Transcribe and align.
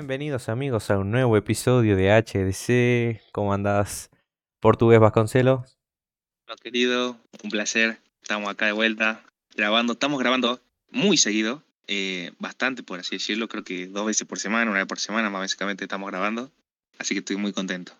Bienvenidos 0.00 0.48
amigos 0.48 0.90
a 0.90 0.96
un 0.96 1.10
nuevo 1.10 1.36
episodio 1.36 1.94
de 1.94 2.08
HDC. 2.08 3.20
¿Cómo 3.32 3.52
andás? 3.52 4.08
Portugués 4.58 4.98
Vasconcelos. 4.98 5.78
Hola 6.46 6.56
querido, 6.62 7.18
un 7.44 7.50
placer. 7.50 7.98
Estamos 8.22 8.48
acá 8.48 8.64
de 8.64 8.72
vuelta 8.72 9.22
grabando. 9.54 9.92
Estamos 9.92 10.18
grabando 10.18 10.58
muy 10.90 11.18
seguido, 11.18 11.62
eh, 11.86 12.32
bastante 12.38 12.82
por 12.82 12.98
así 12.98 13.16
decirlo. 13.16 13.46
Creo 13.46 13.62
que 13.62 13.88
dos 13.88 14.06
veces 14.06 14.26
por 14.26 14.38
semana, 14.38 14.70
una 14.70 14.80
vez 14.80 14.88
por 14.88 14.98
semana 14.98 15.28
más 15.28 15.42
básicamente 15.42 15.84
estamos 15.84 16.10
grabando. 16.10 16.50
Así 16.98 17.14
que 17.14 17.18
estoy 17.18 17.36
muy 17.36 17.52
contento. 17.52 17.92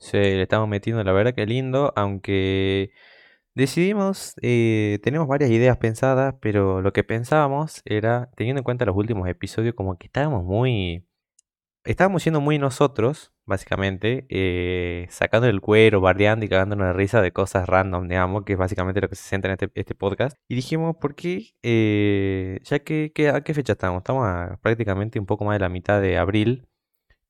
Sí, 0.00 0.16
le 0.16 0.42
estamos 0.42 0.68
metiendo, 0.68 1.04
la 1.04 1.12
verdad 1.12 1.32
que 1.32 1.46
lindo, 1.46 1.92
aunque 1.94 2.90
decidimos, 3.54 4.34
eh, 4.42 4.98
tenemos 5.04 5.28
varias 5.28 5.50
ideas 5.52 5.76
pensadas, 5.76 6.34
pero 6.40 6.82
lo 6.82 6.92
que 6.92 7.04
pensábamos 7.04 7.82
era, 7.84 8.30
teniendo 8.36 8.58
en 8.58 8.64
cuenta 8.64 8.84
los 8.84 8.96
últimos 8.96 9.28
episodios, 9.28 9.76
como 9.76 9.96
que 9.96 10.08
estábamos 10.08 10.42
muy, 10.42 11.05
estábamos 11.86 12.22
siendo 12.22 12.40
muy 12.40 12.58
nosotros, 12.58 13.32
básicamente, 13.44 14.26
eh, 14.28 15.06
sacando 15.10 15.46
el 15.46 15.60
cuero, 15.60 16.00
bardeando 16.00 16.44
y 16.44 16.48
cagándonos 16.48 16.88
de 16.88 16.92
risa 16.92 17.22
de 17.22 17.32
cosas 17.32 17.68
random, 17.68 18.08
digamos, 18.08 18.44
que 18.44 18.54
es 18.54 18.58
básicamente 18.58 19.00
lo 19.00 19.08
que 19.08 19.16
se 19.16 19.22
centra 19.22 19.52
en 19.52 19.58
este, 19.60 19.80
este 19.80 19.94
podcast. 19.94 20.36
Y 20.48 20.56
dijimos, 20.56 20.96
¿por 21.00 21.14
qué? 21.14 21.54
Eh, 21.62 22.60
ya 22.64 22.80
que, 22.80 23.12
¿a 23.32 23.40
qué 23.42 23.54
fecha 23.54 23.72
estamos? 23.72 24.00
Estamos 24.00 24.26
a 24.26 24.58
prácticamente 24.62 25.18
un 25.18 25.26
poco 25.26 25.44
más 25.44 25.54
de 25.54 25.60
la 25.60 25.68
mitad 25.68 26.00
de 26.00 26.18
abril. 26.18 26.66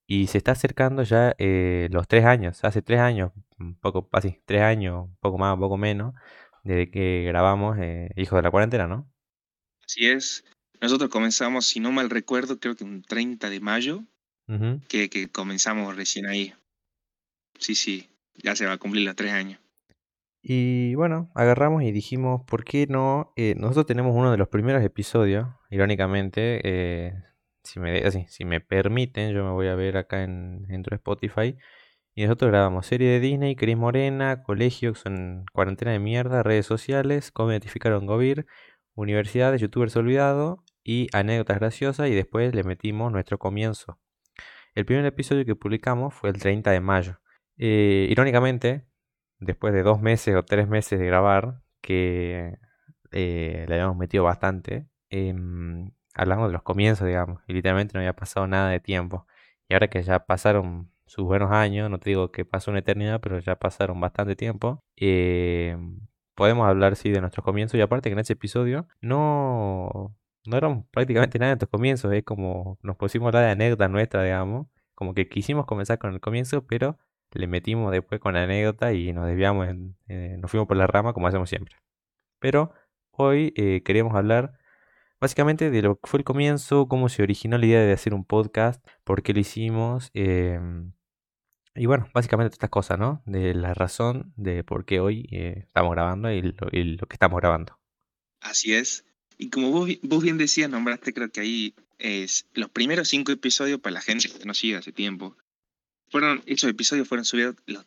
Y 0.09 0.29
se 0.29 0.39
está 0.39 0.53
acercando 0.53 1.03
ya 1.03 1.35
eh, 1.39 1.89
los 1.91 2.07
tres 2.07 2.25
años, 2.25 2.65
hace 2.65 2.81
tres 2.81 3.01
años, 3.01 3.33
poco, 3.81 4.09
así, 4.13 4.41
tres 4.45 4.63
años, 4.63 5.07
un 5.07 5.17
poco 5.17 5.37
más, 5.37 5.55
un 5.55 5.61
poco 5.61 5.77
menos, 5.77 6.15
desde 6.63 6.91
que 6.91 7.25
grabamos 7.27 7.77
Hijos 8.17 8.39
de 8.39 8.43
la 8.43 8.51
Cuarentena, 8.53 8.87
¿no? 8.87 9.11
Así 9.85 10.07
es. 10.07 10.45
Nosotros 10.81 11.11
comenzamos, 11.11 11.67
si 11.67 11.81
no 11.81 11.91
mal 11.91 12.09
recuerdo, 12.11 12.61
creo 12.61 12.77
que 12.77 12.85
un 12.85 13.03
30 13.03 13.51
de 13.51 13.61
mayo, 13.61 14.05
Que, 14.89 15.11
que 15.11 15.29
comenzamos 15.29 15.97
recién 15.97 16.27
ahí. 16.27 16.55
Sí, 17.59 17.75
sí, 17.75 18.09
ya 18.35 18.55
se 18.55 18.67
va 18.67 18.73
a 18.73 18.79
cumplir 18.79 19.05
los 19.05 19.17
tres 19.17 19.33
años. 19.33 19.61
Y 20.43 20.95
bueno, 20.95 21.31
agarramos 21.35 21.83
y 21.83 21.91
dijimos, 21.91 22.43
¿por 22.47 22.65
qué 22.65 22.87
no? 22.87 23.33
Eh, 23.35 23.57
nosotros 23.57 23.87
tenemos 23.87 24.15
uno 24.15 24.31
de 24.31 24.37
los 24.37 24.49
primeros 24.49 24.85
episodios, 24.85 25.49
irónicamente, 25.71 26.61
eh, 26.63 27.15
si 27.65 27.81
me, 27.81 27.99
así, 27.99 28.27
si 28.29 28.45
me 28.45 28.61
permiten, 28.61 29.33
yo 29.35 29.45
me 29.45 29.51
voy 29.51 29.67
a 29.67 29.75
ver 29.75 29.97
acá 29.97 30.23
en, 30.23 30.63
dentro 30.69 30.91
de 30.91 30.97
Spotify. 30.99 31.57
Y 32.15 32.23
nosotros 32.23 32.51
grabamos 32.53 32.87
serie 32.87 33.11
de 33.11 33.21
Disney, 33.21 33.57
Cris 33.57 33.77
Morena, 33.77 34.43
colegio, 34.45 34.93
que 34.93 35.01
son 35.01 35.47
cuarentena 35.53 35.91
de 35.93 35.99
mierda, 35.99 36.45
redes 36.45 36.67
sociales, 36.67 37.33
cómo 37.33 37.51
identificar 37.51 37.93
a 37.93 37.99
un 37.99 38.07
gobir, 38.07 38.47
universidades, 38.95 39.61
youtubers 39.61 39.97
olvidado 39.97 40.65
y 40.85 41.09
anécdotas 41.13 41.59
graciosas. 41.59 42.09
Y 42.09 42.15
después 42.15 42.55
le 42.55 42.63
metimos 42.63 43.13
nuestro 43.13 43.39
comienzo. 43.39 43.99
El 44.77 44.85
primer 44.85 45.07
episodio 45.07 45.47
que 45.47 45.57
publicamos 45.57 46.13
fue 46.13 46.29
el 46.29 46.39
30 46.39 46.71
de 46.71 46.81
mayo. 46.81 47.19
Eh, 47.57 48.09
irónicamente, 48.11 48.85
después 49.41 49.73
de 49.73 49.83
dos 49.83 50.03
meses 50.03 50.37
o 50.37 50.45
tres 50.45 50.69
meses 50.69 50.99
de 50.99 51.07
grabar, 51.07 51.63
que 51.81 52.59
eh, 53.11 53.65
le 53.67 53.75
habíamos 53.75 53.97
metido 53.97 54.25
bastante, 54.25 54.87
em, 55.09 55.93
hablamos 56.15 56.49
de 56.49 56.53
los 56.53 56.63
comienzos, 56.63 57.07
digamos, 57.07 57.43
y 57.49 57.55
literalmente 57.55 57.95
no 57.95 58.01
había 58.01 58.13
pasado 58.15 58.47
nada 58.47 58.69
de 58.69 58.81
tiempo. 58.81 59.27
Y 59.67 59.73
ahora 59.75 59.89
que 59.89 60.03
ya 60.03 60.27
pasaron 60.27 60.93
sus 61.07 61.25
buenos 61.25 61.53
años, 61.53 61.89
no 61.91 61.99
te 61.99 62.11
digo 62.11 62.31
que 62.31 62.45
pasó 62.45 62.71
una 62.71 62.81
eternidad, 62.81 63.21
pero 63.23 63.39
ya 63.39 63.57
pasaron 63.57 63.99
bastante 63.99 64.37
tiempo, 64.37 64.85
em, 64.97 66.01
podemos 66.35 66.69
hablar, 66.69 66.97
sí, 66.97 67.11
de 67.11 67.21
nuestros 67.23 67.45
comienzos. 67.45 67.79
Y 67.79 67.81
aparte 67.83 68.11
que 68.11 68.15
en 68.15 68.19
ese 68.21 68.35
episodio 68.35 68.89
no, 69.01 70.15
no 70.49 70.57
eran 70.57 70.85
prácticamente 70.91 71.39
nada 71.39 71.51
de 71.51 71.55
nuestros 71.55 71.71
comienzos, 71.71 72.13
es 72.13 72.25
como 72.25 72.79
nos 72.83 72.97
pusimos 72.97 73.27
a 73.27 73.29
hablar 73.29 73.45
de 73.47 73.51
anécdotas 73.53 73.91
nuestras, 73.91 74.25
digamos, 74.25 74.67
como 74.95 75.15
que 75.15 75.29
quisimos 75.29 75.67
comenzar 75.67 75.99
con 75.99 76.13
el 76.15 76.21
comienzo, 76.21 76.67
pero 76.67 76.99
le 77.33 77.47
metimos 77.47 77.93
después 77.93 78.21
con 78.21 78.35
la 78.35 78.45
anécdota 78.45 78.93
y 78.93 79.13
nos 79.13 79.27
desviamos, 79.27 79.69
en- 79.69 79.97
nos 80.41 80.51
fuimos 80.51 80.67
por 80.69 80.77
la 80.77 80.87
rama 80.87 81.13
como 81.13 81.27
hacemos 81.29 81.49
siempre. 81.51 81.75
Pero 82.41 82.73
hoy 83.13 83.53
eh, 83.57 83.83
queremos 83.85 84.15
hablar 84.15 84.59
básicamente 85.21 85.71
de 85.71 85.83
lo 85.83 85.97
que 86.01 86.09
fue 86.11 86.19
el 86.21 86.25
comienzo, 86.25 86.89
cómo 86.89 87.09
se 87.09 87.23
originó 87.23 87.59
la 87.59 87.67
idea 87.67 87.81
de 87.81 87.93
hacer 87.93 88.15
un 88.15 88.25
podcast, 88.25 88.87
por 89.05 89.23
qué 89.23 89.33
lo 89.35 89.41
hicimos, 89.41 90.11
em, 90.15 90.93
y 91.75 91.87
bueno, 91.87 92.09
básicamente 92.15 92.49
todas 92.51 92.57
estas 92.57 92.71
cosas, 92.71 92.99
¿no? 92.99 93.23
De 93.27 93.55
la 93.55 93.75
razón 93.75 94.33
de 94.37 94.65
por 94.65 94.85
qué 94.87 95.01
hoy 95.01 95.29
eh, 95.33 95.65
estamos 95.67 95.93
grabando 95.93 96.31
y 96.33 96.43
lo 96.43 97.07
que 97.07 97.15
estamos 97.15 97.39
grabando. 97.41 97.79
Así 98.41 98.75
es. 98.75 99.06
Y 99.39 99.51
como 99.51 99.71
vos, 99.71 99.91
vos 100.03 100.23
bien 100.23 100.39
decías, 100.39 100.71
nombraste, 100.71 101.13
creo 101.13 101.31
que 101.31 101.41
ahí 101.41 101.75
es 101.99 102.47
los 102.55 102.71
primeros 102.71 103.09
cinco 103.09 103.33
episodios 103.33 103.81
para 103.81 103.95
la 103.95 104.01
gente 104.01 104.29
que 104.29 104.45
nos 104.45 104.59
sigue 104.59 104.77
hace 104.77 104.93
tiempo. 104.93 105.37
Fueron, 106.09 106.43
esos 106.47 106.71
episodios 106.71 107.09
fueron 107.09 107.25
subidos 107.25 107.57
los 107.67 107.85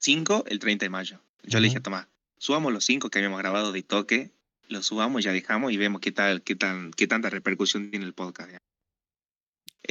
cinco 0.00 0.44
el 0.48 0.58
30 0.58 0.86
de 0.86 0.90
mayo. 0.90 1.20
Yo 1.42 1.60
le 1.60 1.66
dije 1.66 1.78
a. 1.78 1.82
Tomás, 1.82 2.06
subamos 2.38 2.72
los 2.72 2.84
cinco 2.84 3.10
que 3.10 3.18
habíamos 3.18 3.38
grabado 3.38 3.72
de 3.72 3.82
toque, 3.82 4.30
los 4.68 4.86
subamos, 4.86 5.24
ya 5.24 5.32
dejamos 5.32 5.72
y 5.72 5.76
vemos 5.76 6.00
qué 6.00 6.12
tal, 6.12 6.42
qué 6.42 6.56
tan, 6.56 6.92
qué 6.92 7.06
tanta 7.06 7.30
repercusión 7.30 7.90
tiene 7.90 8.06
el 8.06 8.14
podcast. 8.14 8.50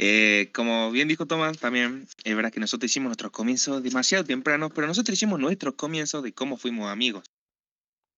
Eh, 0.00 0.50
como 0.54 0.92
bien 0.92 1.08
dijo 1.08 1.26
Tomás, 1.26 1.58
también 1.58 2.06
es 2.22 2.36
verdad 2.36 2.52
que 2.52 2.60
nosotros 2.60 2.90
hicimos 2.90 3.08
nuestros 3.08 3.32
comienzos 3.32 3.82
demasiado 3.82 4.24
tempranos, 4.24 4.70
pero 4.72 4.86
nosotros 4.86 5.14
hicimos 5.14 5.40
nuestros 5.40 5.74
comienzos 5.74 6.22
de 6.22 6.32
cómo 6.32 6.56
fuimos 6.56 6.88
amigos. 6.88 7.24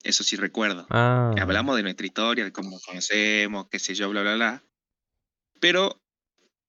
Eso 0.03 0.25
sí 0.25 0.37
recuerdo. 0.37 0.87
Ah, 0.91 1.35
Hablamos 1.39 1.77
de 1.77 1.83
nuestra 1.83 2.07
historia, 2.07 2.45
de 2.45 2.53
cómo 2.53 2.71
nos 2.71 2.85
conocemos, 2.85 3.69
qué 3.69 3.79
sé 3.79 3.95
yo, 3.95 4.09
bla, 4.11 4.23
bla, 4.23 4.35
bla. 4.35 4.63
Pero 5.61 6.01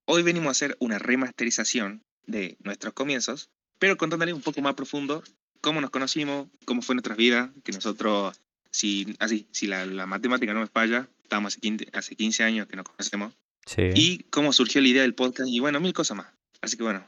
hoy 0.04 0.22
venimos 0.22 0.48
a 0.48 0.50
hacer 0.50 0.76
una 0.80 0.98
remasterización 0.98 2.02
de 2.26 2.56
nuestros 2.60 2.92
comienzos, 2.92 3.50
pero 3.78 3.96
contándole 3.96 4.32
un 4.32 4.42
poco 4.42 4.60
más 4.60 4.74
profundo 4.74 5.22
cómo 5.62 5.80
nos 5.80 5.90
conocimos, 5.90 6.48
cómo 6.66 6.82
fue 6.82 6.94
nuestra 6.94 7.14
vida, 7.14 7.52
que 7.64 7.72
nosotros, 7.72 8.38
si, 8.70 9.16
así, 9.18 9.48
si 9.52 9.66
la, 9.66 9.86
la 9.86 10.06
matemática 10.06 10.52
no 10.52 10.60
me 10.60 10.66
falla, 10.66 11.08
estamos 11.22 11.54
hace 11.54 11.60
15, 11.60 11.88
hace 11.92 12.16
15 12.16 12.44
años 12.44 12.66
que 12.66 12.76
nos 12.76 12.84
conocemos, 12.84 13.32
sí. 13.64 13.82
y 13.94 14.18
cómo 14.24 14.52
surgió 14.52 14.80
la 14.82 14.88
idea 14.88 15.02
del 15.02 15.14
podcast, 15.14 15.48
y 15.48 15.60
bueno, 15.60 15.80
mil 15.80 15.94
cosas 15.94 16.16
más. 16.18 16.26
Así 16.60 16.76
que 16.76 16.82
bueno, 16.82 17.06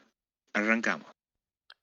arrancamos. 0.55 1.09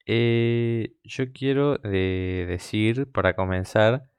Eh, 0.05 0.95
yo 1.03 1.31
quiero 1.31 1.79
eh, 1.83 2.45
decir, 2.47 3.07
para 3.11 3.35
comenzar, 3.35 4.09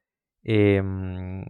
em, 0.45 1.45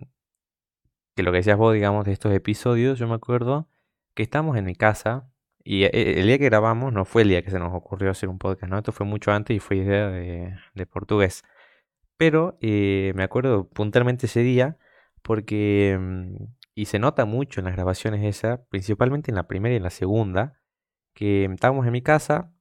que 1.16 1.22
lo 1.22 1.32
que 1.32 1.38
decías 1.38 1.58
vos, 1.58 1.74
digamos, 1.74 2.04
de 2.04 2.12
estos 2.12 2.32
episodios, 2.34 2.98
yo 2.98 3.06
me 3.08 3.14
acuerdo 3.14 3.68
que 4.14 4.22
estábamos 4.22 4.56
en 4.56 4.64
mi 4.64 4.74
casa 4.74 5.30
y 5.64 5.84
eh, 5.84 6.20
el 6.20 6.26
día 6.26 6.38
que 6.38 6.46
grabamos 6.46 6.92
no 6.92 7.04
fue 7.04 7.22
el 7.22 7.28
día 7.28 7.42
que 7.42 7.50
se 7.50 7.58
nos 7.58 7.74
ocurrió 7.74 8.10
hacer 8.10 8.28
un 8.28 8.38
podcast, 8.38 8.70
¿no? 8.70 8.78
Esto 8.78 8.92
fue 8.92 9.06
mucho 9.06 9.32
antes 9.32 9.56
y 9.56 9.60
fue 9.60 9.78
idea 9.78 10.08
de, 10.08 10.56
de 10.74 10.86
portugués. 10.86 11.44
Pero 12.16 12.58
eh, 12.60 13.12
me 13.16 13.24
acuerdo 13.24 13.68
puntualmente 13.68 14.26
ese 14.26 14.40
día 14.40 14.78
porque, 15.22 15.98
mm, 16.00 16.36
y 16.74 16.86
se 16.86 16.98
nota 16.98 17.24
mucho 17.24 17.60
en 17.60 17.66
las 17.66 17.74
grabaciones 17.74 18.24
esas, 18.24 18.60
principalmente 18.70 19.30
en 19.30 19.36
la 19.36 19.48
primera 19.48 19.74
y 19.74 19.76
en 19.78 19.82
la 19.84 19.90
segunda, 19.90 20.60
que 21.14 21.44
estábamos 21.44 21.86
en 21.86 21.92
mi 21.92 22.02
casa 22.02 22.52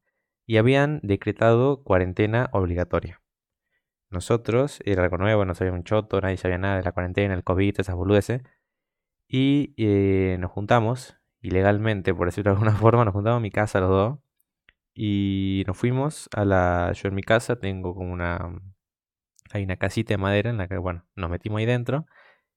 y 0.46 0.58
habían 0.58 1.00
decretado 1.04 1.84
cuarentena 1.84 2.50
obligatoria. 2.54 3.21
Nosotros, 4.12 4.82
era 4.86 5.04
algo 5.04 5.18
nuevo, 5.18 5.46
no 5.46 5.56
sabía 5.56 5.74
un 5.74 5.84
choto, 5.84 6.20
nadie 6.22 6.38
sabía 6.38 6.58
nada 6.58 6.78
de 6.78 6.84
la 6.84 6.92
cuarentena, 6.92 7.34
el 7.34 7.44
COVID, 7.44 7.80
esas 7.80 7.96
boludeces. 7.96 8.44
Y 9.28 9.74
eh, 9.78 10.38
nos 10.40 10.52
juntamos, 10.52 11.18
ilegalmente, 11.42 12.14
por 12.14 12.28
decirlo 12.28 12.52
de 12.52 12.58
alguna 12.58 12.76
forma, 12.78 13.06
nos 13.06 13.14
juntamos 13.14 13.38
en 13.38 13.44
mi 13.44 13.52
casa 13.52 13.80
los 13.80 13.90
dos. 13.90 14.20
Y 14.94 15.64
nos 15.68 15.78
fuimos 15.78 16.30
a 16.36 16.46
la... 16.46 16.92
Yo 16.94 17.08
en 17.08 17.16
mi 17.16 17.24
casa 17.24 17.58
tengo 17.58 17.96
como 17.96 18.12
una... 18.12 18.62
Hay 19.54 19.64
una 19.64 19.78
casita 19.78 20.14
de 20.14 20.18
madera 20.18 20.50
en 20.50 20.58
la 20.58 20.68
que, 20.68 20.78
bueno, 20.78 21.06
nos 21.16 21.30
metimos 21.30 21.60
ahí 21.60 21.66
dentro 21.66 22.06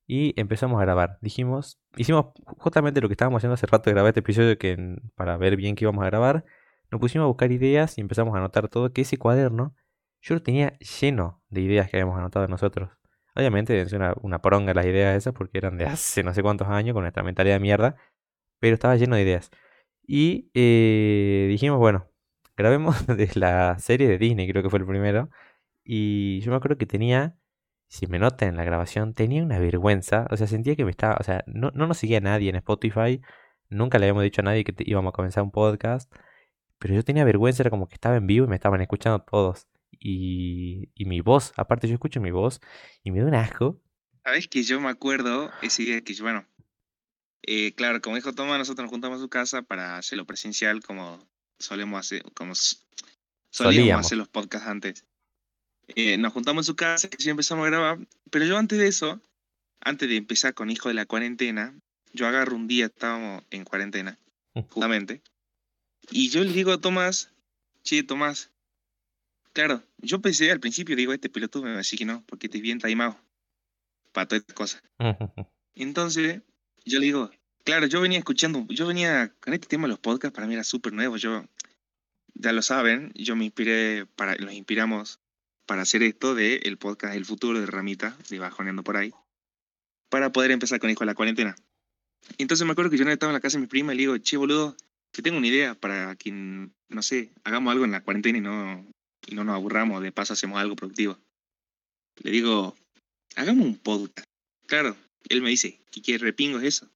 y 0.06 0.38
empezamos 0.40 0.80
a 0.80 0.84
grabar. 0.84 1.18
Dijimos, 1.20 1.80
hicimos 1.96 2.26
justamente 2.58 3.00
lo 3.00 3.08
que 3.08 3.14
estábamos 3.14 3.40
haciendo 3.40 3.54
hace 3.54 3.66
rato 3.66 3.90
de 3.90 3.94
grabar 3.94 4.10
este 4.10 4.20
episodio 4.20 4.58
que 4.58 4.96
para 5.14 5.36
ver 5.36 5.56
bien 5.56 5.76
qué 5.76 5.84
íbamos 5.84 6.04
a 6.04 6.06
grabar. 6.06 6.44
Nos 6.90 7.00
pusimos 7.00 7.24
a 7.24 7.28
buscar 7.28 7.52
ideas 7.52 7.98
y 7.98 8.00
empezamos 8.00 8.34
a 8.34 8.38
anotar 8.38 8.68
todo, 8.68 8.92
que 8.92 9.02
ese 9.02 9.16
cuaderno 9.18 9.74
yo 10.24 10.34
lo 10.34 10.42
tenía 10.42 10.78
lleno 10.78 11.42
de 11.50 11.60
ideas 11.60 11.90
que 11.90 11.98
habíamos 11.98 12.18
anotado 12.18 12.48
nosotros. 12.48 12.90
Obviamente 13.34 13.78
es 13.80 13.92
una, 13.92 14.14
una 14.22 14.40
poronga 14.40 14.72
las 14.72 14.86
ideas 14.86 15.16
esas 15.16 15.34
porque 15.34 15.58
eran 15.58 15.76
de 15.76 15.84
hace 15.86 16.22
no 16.22 16.32
sé 16.32 16.42
cuántos 16.42 16.68
años 16.68 16.94
con 16.94 17.02
nuestra 17.02 17.22
mentalidad 17.22 17.56
de 17.56 17.60
mierda, 17.60 17.96
pero 18.58 18.74
estaba 18.74 18.96
lleno 18.96 19.16
de 19.16 19.22
ideas. 19.22 19.50
Y 20.06 20.50
eh, 20.54 21.46
dijimos, 21.50 21.78
bueno, 21.78 22.08
grabemos 22.56 23.06
de 23.06 23.30
la 23.34 23.78
serie 23.78 24.08
de 24.08 24.18
Disney, 24.18 24.48
creo 24.48 24.62
que 24.62 24.70
fue 24.70 24.78
el 24.78 24.86
primero. 24.86 25.28
Y 25.84 26.40
yo 26.40 26.50
me 26.52 26.56
acuerdo 26.56 26.78
que 26.78 26.86
tenía, 26.86 27.36
si 27.88 28.06
me 28.06 28.18
nota 28.18 28.46
en 28.46 28.56
la 28.56 28.64
grabación, 28.64 29.14
tenía 29.14 29.42
una 29.42 29.58
vergüenza. 29.58 30.26
O 30.30 30.36
sea, 30.38 30.46
sentía 30.46 30.76
que 30.76 30.84
me 30.86 30.90
estaba, 30.90 31.16
o 31.20 31.24
sea, 31.24 31.44
no, 31.46 31.70
no 31.74 31.86
nos 31.86 31.98
seguía 31.98 32.20
nadie 32.20 32.48
en 32.50 32.56
Spotify. 32.56 33.20
Nunca 33.68 33.98
le 33.98 34.06
habíamos 34.06 34.22
dicho 34.22 34.40
a 34.42 34.44
nadie 34.44 34.64
que 34.64 34.74
íbamos 34.86 35.10
a 35.10 35.12
comenzar 35.12 35.44
un 35.44 35.50
podcast. 35.50 36.10
Pero 36.78 36.94
yo 36.94 37.04
tenía 37.04 37.24
vergüenza, 37.24 37.62
era 37.62 37.70
como 37.70 37.88
que 37.88 37.94
estaba 37.94 38.16
en 38.16 38.26
vivo 38.26 38.46
y 38.46 38.48
me 38.48 38.56
estaban 38.56 38.80
escuchando 38.80 39.20
todos. 39.20 39.68
Y, 40.00 40.90
y 40.94 41.04
mi 41.04 41.20
voz, 41.20 41.52
aparte 41.56 41.88
yo 41.88 41.94
escucho 41.94 42.20
mi 42.20 42.30
voz 42.30 42.60
y 43.02 43.10
me 43.10 43.20
da 43.20 43.26
un 43.26 43.34
asco. 43.34 43.80
Sabes 44.22 44.48
que 44.48 44.62
yo 44.62 44.80
me 44.80 44.88
acuerdo 44.88 45.50
ese 45.62 45.82
día 45.82 46.00
que 46.02 46.14
yo, 46.14 46.24
bueno, 46.24 46.46
eh, 47.42 47.74
claro, 47.74 48.00
como 48.00 48.16
dijo 48.16 48.32
Tomás, 48.32 48.58
nosotros 48.58 48.84
nos 48.84 48.90
juntamos 48.90 49.18
a 49.18 49.22
su 49.22 49.28
casa 49.28 49.62
para 49.62 49.98
hacerlo 49.98 50.24
presencial 50.24 50.82
como 50.82 51.28
solemos 51.58 52.00
hacer, 52.00 52.22
como 52.34 52.54
solíamos 53.50 54.06
hacer 54.06 54.18
los 54.18 54.28
podcasts 54.28 54.66
antes. 54.66 55.04
Eh, 55.88 56.16
nos 56.16 56.32
juntamos 56.32 56.62
en 56.62 56.66
su 56.66 56.76
casa 56.76 57.08
y 57.18 57.28
empezamos 57.28 57.66
a 57.66 57.70
grabar, 57.70 57.98
pero 58.30 58.46
yo 58.46 58.56
antes 58.56 58.78
de 58.78 58.86
eso, 58.86 59.20
antes 59.80 60.08
de 60.08 60.16
empezar 60.16 60.54
con 60.54 60.70
Hijo 60.70 60.88
de 60.88 60.94
la 60.94 61.04
Cuarentena, 61.04 61.78
yo 62.14 62.26
agarro 62.26 62.56
un 62.56 62.66
día, 62.66 62.86
estábamos 62.86 63.44
en 63.50 63.64
cuarentena, 63.64 64.18
justamente, 64.70 65.22
y 66.10 66.30
yo 66.30 66.42
le 66.42 66.52
digo 66.52 66.72
a 66.72 66.80
Tomás, 66.80 67.30
che, 67.82 68.02
Tomás, 68.02 68.50
claro, 69.54 69.82
yo 69.98 70.20
pensé 70.20 70.50
al 70.50 70.60
principio, 70.60 70.96
digo, 70.96 71.14
este 71.14 71.30
pelotudo 71.30 71.62
me 71.62 71.70
va 71.70 71.76
a 71.76 71.78
decir 71.78 71.98
que 71.98 72.04
no, 72.04 72.22
porque 72.26 72.48
te 72.50 72.58
es 72.58 72.62
bien 72.62 72.80
taimado 72.80 73.18
para 74.12 74.28
todas 74.28 74.42
estas 74.42 74.54
cosas. 74.54 74.82
Entonces, 75.74 76.42
yo 76.84 76.98
le 76.98 77.06
digo, 77.06 77.30
claro, 77.64 77.86
yo 77.86 78.00
venía 78.00 78.18
escuchando, 78.18 78.66
yo 78.68 78.86
venía 78.86 79.32
con 79.40 79.54
este 79.54 79.68
tema 79.68 79.84
de 79.84 79.90
los 79.90 79.98
podcasts, 79.98 80.34
para 80.34 80.46
mí 80.46 80.54
era 80.54 80.64
súper 80.64 80.92
nuevo, 80.92 81.16
yo, 81.16 81.44
ya 82.34 82.52
lo 82.52 82.62
saben, 82.62 83.12
yo 83.14 83.36
me 83.36 83.46
inspiré, 83.46 84.06
para, 84.06 84.36
nos 84.36 84.52
inspiramos 84.52 85.20
para 85.66 85.82
hacer 85.82 86.02
esto 86.02 86.34
de 86.34 86.56
el 86.64 86.76
podcast 86.76 87.14
El 87.14 87.24
Futuro 87.24 87.58
de 87.58 87.66
Ramita, 87.66 88.18
de 88.28 88.38
Bajoneando 88.38 88.82
por 88.82 88.96
ahí, 88.96 89.12
para 90.10 90.30
poder 90.30 90.50
empezar 90.50 90.78
con 90.78 90.90
Hijo 90.90 91.00
de 91.00 91.06
la 91.06 91.14
Cuarentena. 91.14 91.56
Entonces 92.38 92.66
me 92.66 92.72
acuerdo 92.72 92.90
que 92.90 92.98
yo 92.98 93.04
no 93.04 93.10
estaba 93.10 93.30
en 93.30 93.34
la 93.34 93.40
casa 93.40 93.58
de 93.58 93.62
mi 93.62 93.66
prima 93.66 93.94
y 93.94 93.96
le 93.96 94.02
digo, 94.02 94.18
che, 94.18 94.36
boludo, 94.36 94.76
que 95.12 95.22
tengo 95.22 95.38
una 95.38 95.46
idea 95.46 95.74
para 95.74 96.16
quien, 96.16 96.74
no 96.88 97.02
sé, 97.02 97.32
hagamos 97.44 97.72
algo 97.72 97.84
en 97.84 97.92
la 97.92 98.02
cuarentena 98.02 98.38
y 98.38 98.40
no, 98.40 98.86
y 99.26 99.34
no 99.34 99.44
nos 99.44 99.54
aburramos, 99.54 100.02
de 100.02 100.12
paso 100.12 100.32
hacemos 100.32 100.58
algo 100.58 100.76
productivo. 100.76 101.18
Le 102.22 102.30
digo, 102.30 102.74
hagamos 103.36 103.66
un 103.66 103.78
podcast. 103.78 104.26
Claro, 104.66 104.96
él 105.28 105.42
me 105.42 105.50
dice, 105.50 105.80
¿qué 105.90 106.00
qué 106.02 106.18
repingo 106.18 106.58
es 106.58 106.64
eso? 106.64 106.90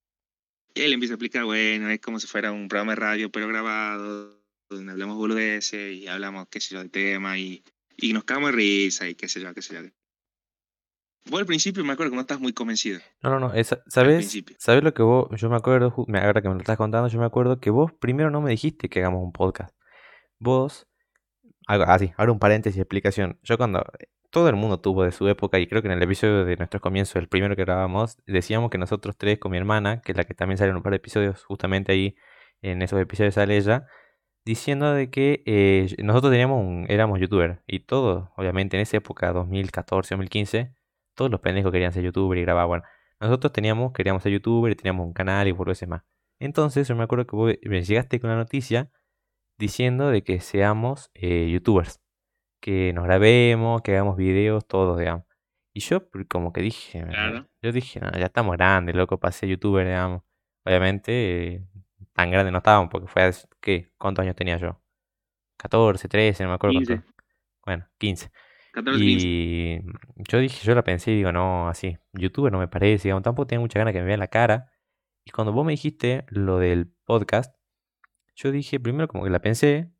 Y 0.75 0.83
él 0.83 0.93
empieza 0.93 1.15
a 1.15 1.17
explicar, 1.17 1.45
bueno, 1.45 1.89
es 1.91 2.01
como 2.01 2.21
si 2.21 2.27
fuera 2.27 2.53
un 2.53 2.69
programa 2.69 2.93
de 2.93 2.97
radio, 2.97 3.31
pero 3.31 3.49
grabado, 3.49 4.39
donde 4.71 4.93
hablamos 4.93 5.17
boludeces 5.17 5.95
y 5.97 6.07
hablamos, 6.09 6.47
qué 6.49 6.61
sé 6.61 6.75
yo, 6.75 6.83
de 6.83 6.89
tema 6.89 7.39
y, 7.39 7.65
y 7.97 8.13
nos 8.13 8.25
cagamos 8.25 8.51
de 8.51 8.57
risa 8.57 9.09
y 9.09 9.15
qué 9.15 9.29
sé 9.29 9.41
yo, 9.41 9.53
qué 9.55 9.63
sé 9.63 9.75
yo. 9.75 9.81
Vos 11.31 11.41
al 11.41 11.47
principio 11.47 11.85
me 11.85 11.93
acuerdo 11.93 12.11
que 12.11 12.17
no 12.17 12.23
estás 12.23 12.41
muy 12.41 12.53
convencido. 12.55 13.01
No, 13.23 13.31
no, 13.31 13.39
no. 13.41 13.55
esa- 13.55 13.83
¿Sabes? 13.89 14.35
¿Sabes 14.59 14.83
lo 14.83 14.95
que 14.95 15.03
vos? 15.03 15.29
Yo 15.39 15.51
me 15.51 15.57
acuerdo, 15.57 15.93
me- 16.07 16.21
ahora 16.21 16.41
que 16.41 16.49
me 16.49 16.55
lo 16.55 16.61
estás 16.61 16.79
contando, 16.79 17.09
yo 17.09 17.19
me 17.19 17.27
acuerdo 17.27 17.61
que 17.61 17.69
vos 17.71 17.93
primero 18.01 18.31
no 18.31 18.41
me 18.41 18.51
dijiste 18.51 18.89
que 18.89 19.01
hagamos 19.01 19.23
un 19.23 19.33
podcast. 19.33 19.75
Vos, 20.39 20.87
así, 21.69 22.13
ahora 22.17 22.33
un 22.33 22.39
paréntesis 22.39 22.81
explicación. 22.81 23.39
Yo 23.43 23.57
cuando 23.59 23.85
todo 24.31 24.49
el 24.49 24.57
mundo 24.57 24.81
tuvo 24.81 25.05
de 25.05 25.13
su 25.13 25.29
época, 25.29 25.59
y 25.59 25.67
creo 25.67 25.83
que 25.83 25.89
en 25.89 25.93
el 25.93 26.03
episodio 26.03 26.45
de 26.45 26.57
nuestros 26.57 26.83
comienzos, 26.83 27.17
el 27.17 27.29
primero 27.29 27.57
que 27.57 27.65
grabamos, 27.65 28.19
decíamos 28.27 28.71
que 28.71 28.79
nosotros 28.79 29.17
tres 29.17 29.39
con 29.39 29.53
mi 29.53 29.59
hermana, 29.59 30.01
que 30.03 30.13
es 30.13 30.19
la 30.19 30.25
que 30.25 30.35
también 30.35 30.59
sale 30.59 30.71
en 30.71 30.77
un 30.77 30.83
par 30.83 30.93
de 30.93 30.97
episodios, 30.97 31.45
justamente 31.45 31.93
ahí 31.93 32.17
en 32.63 32.83
esos 32.83 33.01
episodios 33.01 33.35
sale 33.35 33.57
ella, 33.57 33.87
diciendo 34.45 34.93
de 34.93 35.11
que 35.11 35.43
eh, 35.47 35.95
nosotros 36.03 36.33
teníamos 36.33 36.65
un, 36.65 36.87
éramos 36.89 37.21
youtubers, 37.21 37.61
y 37.67 37.81
todos, 37.81 38.29
obviamente 38.37 38.77
en 38.77 38.83
esa 38.83 38.99
época, 38.99 39.33
2014, 39.33 40.15
2015, 40.15 40.75
todos 41.15 41.31
los 41.31 41.41
pendejos 41.41 41.73
querían 41.73 41.93
ser 41.93 42.05
youtuber 42.05 42.39
y 42.39 42.43
grabar, 42.43 42.67
bueno. 42.67 42.85
Nosotros 43.21 43.53
teníamos, 43.53 43.93
queríamos 43.93 44.23
ser 44.23 44.33
youtuber 44.33 44.75
teníamos 44.77 45.05
un 45.07 45.13
canal 45.13 45.49
y 45.49 45.53
por 45.53 45.69
eso 45.71 45.87
más. 45.89 46.03
Entonces 46.39 46.87
yo 46.87 46.95
me 46.95 47.03
acuerdo 47.03 47.27
que 47.27 47.37
vos 47.37 47.53
me 47.63 47.83
llegaste 47.83 48.21
con 48.21 48.31
la 48.31 48.37
noticia 48.37 48.93
diciendo 49.59 50.09
de 50.11 50.23
que 50.23 50.41
seamos 50.41 51.11
eh, 51.15 51.49
youtubers. 51.51 52.01
Que 52.61 52.93
nos 52.93 53.05
grabemos, 53.05 53.83
que 53.83 53.93
hagamos 53.93 54.17
videos, 54.17 54.67
todos, 54.67 54.99
digamos. 54.99 55.25
Y 55.73 55.81
yo 55.81 56.09
como 56.29 56.53
que 56.53 56.61
dije, 56.61 57.05
Claro. 57.05 57.47
yo 57.63 57.71
dije, 57.73 58.01
no, 58.01 58.11
ya 58.13 58.27
estamos 58.27 58.57
grandes, 58.57 58.97
loco, 58.97 59.19
ser 59.31 59.49
youtuber, 59.49 59.87
digamos. 59.87 60.23
Obviamente, 60.65 61.55
eh, 61.55 61.67
tan 62.13 62.31
grande 62.31 62.51
no 62.51 62.59
estábamos, 62.59 62.91
porque 62.91 63.07
fue 63.07 63.23
hace, 63.23 63.47
¿qué? 63.61 63.93
¿Cuántos 63.97 64.25
años 64.25 64.35
tenía 64.35 64.57
yo? 64.57 64.81
14, 65.57 66.09
13, 66.09 66.43
no 66.45 66.49
me 66.51 66.55
acuerdo 66.57 66.79
15. 66.79 66.95
cuánto. 66.95 67.13
Bueno, 67.65 67.87
15. 67.99 68.31
14, 68.73 68.99
15. 69.05 69.27
Y 69.27 69.81
yo 70.29 70.39
dije, 70.39 70.65
yo 70.67 70.75
la 70.75 70.83
pensé 70.83 71.13
y 71.13 71.17
digo, 71.17 71.31
no, 71.33 71.69
así, 71.69 71.97
youtuber 72.13 72.51
no 72.53 72.59
me 72.59 72.69
parece, 72.69 73.05
digamos, 73.09 73.23
tampoco 73.23 73.47
tenía 73.47 73.61
mucha 73.61 73.79
ganas 73.79 73.93
que 73.93 74.01
me 74.01 74.07
vean 74.07 74.21
la 74.21 74.29
cara. 74.29 74.73
Y 75.25 75.31
cuando 75.31 75.53
vos 75.53 75.65
me 75.65 75.73
dijiste 75.73 76.25
lo 76.29 76.59
del 76.59 76.93
podcast, 77.05 77.55
yo 78.39 78.53
dije, 78.53 78.81
primero 78.81 79.09
como 79.09 79.25
que 79.25 79.31
la 79.31 79.41
pensé, 79.41 79.91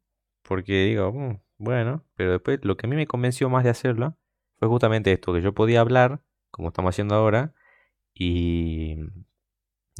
porque 0.43 0.85
digo, 0.87 1.13
"Mm, 1.13 1.41
bueno, 1.59 2.05
pero 2.17 2.33
después 2.33 2.61
lo 2.63 2.77
que 2.77 2.87
a 2.87 2.91
mí 2.91 2.97
me 2.97 3.07
convenció 3.07 3.51
más 3.51 3.65
de 3.65 3.71
hacerlo 3.71 4.17
fue 4.59 4.69
justamente 4.69 5.13
esto, 5.13 5.33
que 5.35 5.43
yo 5.43 5.55
podía 5.55 5.81
hablar, 5.81 6.23
como 6.51 6.69
estamos 6.69 6.91
haciendo 6.95 7.17
ahora, 7.17 7.55
y 8.15 8.97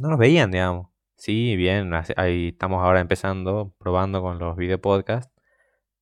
no 0.01 0.09
nos 0.09 0.19
veían, 0.19 0.51
digamos. 0.51 0.89
Sí, 1.15 1.55
bien, 1.57 1.91
ahí 2.17 2.49
estamos 2.49 2.81
ahora 2.83 3.01
empezando, 3.01 3.75
probando 3.79 4.21
con 4.21 4.39
los 4.39 4.55
video 4.57 4.79
podcasts, 4.81 5.33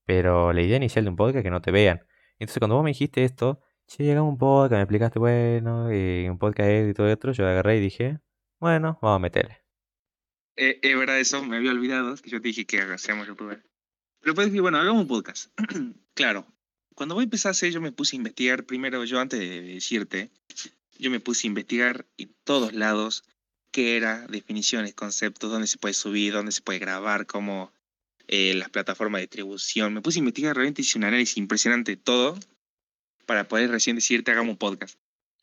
pero 0.06 0.54
la 0.54 0.62
idea 0.62 0.78
inicial 0.78 1.06
de 1.06 1.12
un 1.12 1.18
podcast 1.18 1.38
es 1.40 1.44
que 1.44 1.52
no 1.52 1.62
te 1.62 1.72
vean. 1.72 2.02
Entonces 2.40 2.60
cuando 2.60 2.76
vos 2.76 2.84
me 2.84 2.92
dijiste 2.92 3.24
esto, 3.24 3.62
che, 3.88 4.04
llegamos 4.04 4.32
un 4.34 4.38
podcast, 4.38 4.74
me 4.80 4.82
explicaste, 4.84 5.20
bueno, 5.20 5.94
y 5.94 6.30
un 6.30 6.38
podcast 6.40 6.70
y 6.90 6.94
todo 6.94 7.08
esto, 7.10 7.32
yo 7.32 7.48
agarré 7.48 7.78
y 7.78 7.82
dije, 7.82 8.20
bueno, 8.60 9.00
vamos 9.02 9.18
a 9.18 9.20
meterle. 9.20 9.67
Eh, 10.58 10.80
es 10.82 10.98
verdad 10.98 11.20
eso, 11.20 11.44
me 11.44 11.58
había 11.58 11.72
olvidado, 11.72 12.16
que 12.16 12.30
yo 12.30 12.42
te 12.42 12.48
dije 12.48 12.66
que 12.66 12.82
hacíamos 12.82 13.28
youtuber. 13.28 13.64
Pero 14.20 14.36
pues 14.36 14.48
dije, 14.48 14.60
bueno, 14.60 14.80
hagamos 14.80 15.04
un 15.04 15.08
podcast. 15.08 15.52
claro, 16.16 16.46
cuando 16.96 17.14
voy 17.16 17.24
a 17.24 17.26
empezar 17.26 17.52
a 17.52 17.52
hacer, 17.52 17.72
yo 17.72 17.80
me 17.80 17.92
puse 17.92 18.16
a 18.16 18.18
investigar, 18.18 18.66
primero 18.66 19.06
yo 19.06 19.20
antes 19.20 19.40
de 19.40 19.62
decirte, 19.62 20.32
yo 20.98 21.12
me 21.12 21.20
puse 21.20 21.46
a 21.46 21.50
investigar 21.50 22.08
en 22.18 22.36
todos 22.44 22.74
lados 22.74 23.24
qué 23.72 23.96
era, 23.98 24.26
definiciones, 24.28 24.96
conceptos, 24.96 25.52
dónde 25.52 25.68
se 25.68 25.78
puede 25.78 25.94
subir, 25.94 26.34
dónde 26.34 26.52
se 26.52 26.62
puede 26.62 26.80
grabar, 26.80 27.28
cómo 27.28 27.72
eh, 28.28 28.56
las 28.56 28.70
plataformas 28.70 29.20
de 29.20 29.28
distribución. 29.28 29.94
Me 29.94 30.02
puse 30.02 30.18
a 30.18 30.22
investigar, 30.22 30.56
realmente 30.56 30.82
hice 30.82 30.98
un 30.98 31.04
análisis 31.04 31.38
impresionante 31.38 31.92
de 31.92 31.98
todo 31.98 32.40
para 33.28 33.48
poder 33.48 33.70
recién 33.70 33.96
decirte 33.96 34.32
hagamos 34.32 34.54
un 34.54 34.58
podcast. 34.58 34.98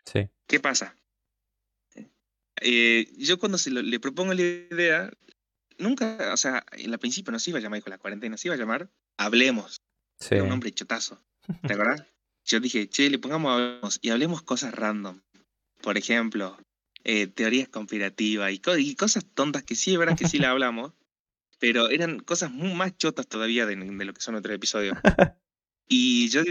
Sí. 0.04 0.28
¿Qué 0.48 0.58
pasa? 0.58 0.96
Eh, 2.60 3.10
yo 3.18 3.38
cuando 3.38 3.58
se 3.58 3.70
lo- 3.70 3.82
le 3.82 4.00
propongo 4.00 4.32
la 4.34 4.42
idea, 4.42 5.10
nunca, 5.78 6.32
o 6.32 6.36
sea, 6.36 6.64
en 6.72 6.90
la 6.90 6.98
principio 6.98 7.32
no 7.32 7.38
se 7.38 7.50
iba 7.50 7.58
a 7.58 7.62
llamar 7.62 7.82
con 7.82 7.90
la 7.90 7.98
cuarentena, 7.98 8.36
se 8.36 8.48
iba 8.48 8.54
a 8.54 8.58
llamar 8.58 8.90
Hablemos. 9.16 9.76
Sí. 10.18 10.34
Era 10.34 10.44
un 10.44 10.48
nombre 10.50 10.72
chotazo. 10.72 11.20
¿Te 11.66 11.72
acuerdas? 11.72 12.04
Yo 12.46 12.60
dije, 12.60 12.88
che, 12.88 13.08
le 13.10 13.18
pongamos 13.18 13.52
Hablemos 13.52 13.98
y 14.02 14.10
hablemos 14.10 14.42
cosas 14.42 14.74
random. 14.74 15.20
Por 15.80 15.96
ejemplo, 15.98 16.58
eh, 17.04 17.26
teorías 17.26 17.68
conspirativas 17.68 18.52
y, 18.52 18.58
co- 18.58 18.76
y 18.76 18.94
cosas 18.94 19.24
tontas 19.34 19.62
que 19.64 19.74
sí, 19.74 19.92
es 19.92 19.98
verdad 19.98 20.16
que 20.16 20.28
sí 20.28 20.38
la 20.38 20.50
hablamos, 20.50 20.92
pero 21.58 21.88
eran 21.90 22.20
cosas 22.20 22.50
muy 22.50 22.74
más 22.74 22.96
chotas 22.96 23.26
todavía 23.26 23.66
de, 23.66 23.76
de 23.76 24.04
lo 24.04 24.12
que 24.14 24.20
son 24.20 24.34
otros 24.34 24.54
episodios. 24.54 24.96
Y 25.88 26.28
yo 26.30 26.42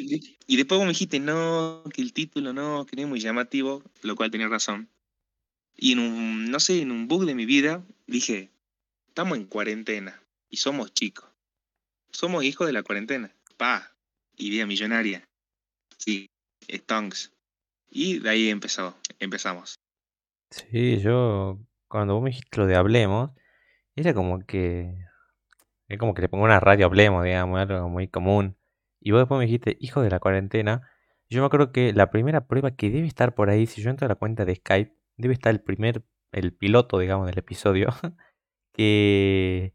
y 0.45 0.57
después 0.57 0.77
vos 0.77 0.85
me 0.85 0.93
dijiste, 0.93 1.19
no, 1.19 1.83
que 1.93 2.01
el 2.01 2.13
título 2.13 2.53
no, 2.53 2.85
que 2.85 2.95
no 2.95 3.01
es 3.03 3.07
muy 3.07 3.19
llamativo, 3.19 3.83
lo 4.03 4.15
cual 4.15 4.29
tenía 4.31 4.47
razón. 4.47 4.89
Y 5.75 5.93
en 5.93 5.99
un, 5.99 6.51
no 6.51 6.59
sé, 6.59 6.81
en 6.81 6.91
un 6.91 7.07
bug 7.07 7.25
de 7.25 7.35
mi 7.35 7.45
vida, 7.45 7.83
dije, 8.07 8.51
estamos 9.07 9.37
en 9.37 9.45
cuarentena 9.45 10.21
y 10.49 10.57
somos 10.57 10.93
chicos. 10.93 11.29
Somos 12.11 12.43
hijos 12.43 12.67
de 12.67 12.73
la 12.73 12.83
cuarentena. 12.83 13.33
Pa, 13.57 13.95
idea 14.37 14.65
millonaria. 14.65 15.27
Sí, 15.97 16.29
Stonks. 16.69 17.31
Y 17.89 18.19
de 18.19 18.29
ahí 18.29 18.49
empezó, 18.49 18.95
empezamos. 19.19 19.75
Sí, 20.51 20.99
yo 20.99 21.59
cuando 21.87 22.15
vos 22.15 22.23
me 22.23 22.29
dijiste 22.29 22.59
lo 22.59 22.67
de 22.67 22.75
Hablemos, 22.75 23.31
era 23.95 24.13
como 24.13 24.45
que 24.45 24.95
es 25.87 25.99
como 25.99 26.13
que 26.13 26.21
le 26.23 26.29
pongo 26.29 26.45
una 26.45 26.59
radio 26.59 26.87
Hablemos, 26.87 27.23
digamos, 27.23 27.59
algo 27.59 27.89
muy 27.89 28.07
común. 28.07 28.57
Y 28.99 29.11
vos 29.11 29.21
después 29.21 29.37
me 29.37 29.45
dijiste, 29.45 29.77
hijo 29.79 30.01
de 30.01 30.09
la 30.09 30.19
cuarentena. 30.19 30.81
Yo 31.29 31.41
me 31.41 31.47
acuerdo 31.47 31.71
que 31.71 31.93
la 31.93 32.09
primera 32.09 32.47
prueba 32.47 32.71
que 32.71 32.89
debe 32.89 33.07
estar 33.07 33.35
por 33.35 33.49
ahí, 33.49 33.67
si 33.67 33.81
yo 33.81 33.89
entro 33.89 34.05
a 34.05 34.09
la 34.09 34.15
cuenta 34.15 34.45
de 34.45 34.55
Skype, 34.55 34.93
debe 35.17 35.33
estar 35.33 35.51
el 35.53 35.61
primer, 35.61 36.03
el 36.31 36.53
piloto, 36.53 36.99
digamos, 36.99 37.27
del 37.27 37.37
episodio. 37.39 37.89
que 38.73 39.73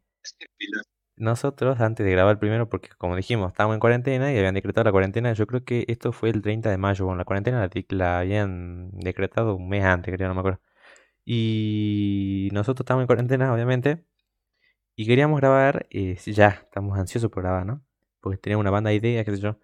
nosotros, 1.17 1.81
antes 1.81 2.07
de 2.07 2.13
grabar 2.13 2.33
el 2.33 2.39
primero, 2.39 2.69
porque 2.69 2.91
como 2.97 3.17
dijimos, 3.17 3.49
estábamos 3.53 3.75
en 3.75 3.81
cuarentena 3.81 4.33
y 4.33 4.39
habían 4.39 4.55
decretado 4.55 4.85
la 4.85 4.93
cuarentena, 4.93 5.33
yo 5.33 5.47
creo 5.47 5.65
que 5.65 5.85
esto 5.89 6.13
fue 6.13 6.31
el 6.31 6.43
30 6.43 6.71
de 6.71 6.79
mayo, 6.79 7.05
bueno, 7.07 7.19
la 7.19 7.25
cuarentena 7.25 7.69
la, 7.89 8.19
habían 8.21 8.91
decretado 8.93 9.57
un 9.57 9.69
mes 9.69 9.85
antes, 9.85 10.15
creo, 10.15 10.29
no 10.29 10.35
me 10.35 10.41
acuerdo. 10.41 10.61
Y 11.25 12.51
nosotros 12.53 12.85
estábamos 12.85 13.05
en 13.05 13.09
cuarentena, 13.09 13.53
obviamente, 13.55 14.05
y 14.97 15.07
queríamos 15.07 15.41
grabar, 15.41 15.87
eh, 15.91 16.17
ya, 16.27 16.49
estamos 16.65 16.99
ansiosos 16.99 17.31
por 17.31 17.43
grabar, 17.43 17.67
¿no? 17.67 17.85
Porque 18.21 18.39
teníamos 18.39 18.63
una 18.63 18.71
banda 18.71 18.91
de 18.91 18.97
ideas, 18.97 19.25
qué 19.25 19.33
sé 19.37 19.41
yo. 19.43 19.59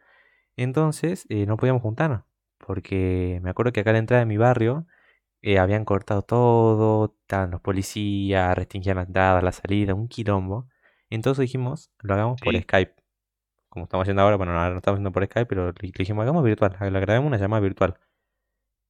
Entonces, 0.56 1.26
eh, 1.30 1.46
no 1.46 1.56
podíamos 1.56 1.82
juntarnos, 1.82 2.24
porque 2.58 3.40
me 3.42 3.50
acuerdo 3.50 3.72
que 3.72 3.80
acá 3.80 3.90
a 3.90 3.94
la 3.94 4.00
entrada 4.00 4.20
de 4.20 4.26
mi 4.26 4.38
barrio 4.38 4.86
eh, 5.44 5.58
habían 5.58 5.84
cortado 5.84 6.22
todo, 6.22 7.16
estaban 7.22 7.50
los 7.50 7.60
policías, 7.60 8.56
restringían 8.56 8.96
la 8.96 9.02
entrada, 9.02 9.42
la 9.42 9.52
salida, 9.52 9.94
un 9.94 10.08
quilombo. 10.08 10.68
Entonces 11.10 11.42
dijimos, 11.42 11.90
lo 12.00 12.14
hagamos 12.14 12.40
por 12.40 12.54
Sí. 12.54 12.62
Skype. 12.62 12.94
Como 13.70 13.84
estamos 13.86 14.04
haciendo 14.04 14.22
ahora, 14.22 14.36
bueno, 14.36 14.52
ahora 14.52 14.70
no 14.72 14.78
estamos 14.78 14.96
haciendo 14.98 15.12
por 15.12 15.24
Skype, 15.26 15.46
pero 15.46 15.66
le 15.68 15.74
le 15.74 15.92
dijimos, 15.98 16.22
hagamos 16.24 16.44
virtual, 16.44 16.76
la 16.80 17.00
grabemos 17.00 17.28
una 17.28 17.38
llamada 17.38 17.60
virtual. 17.62 17.98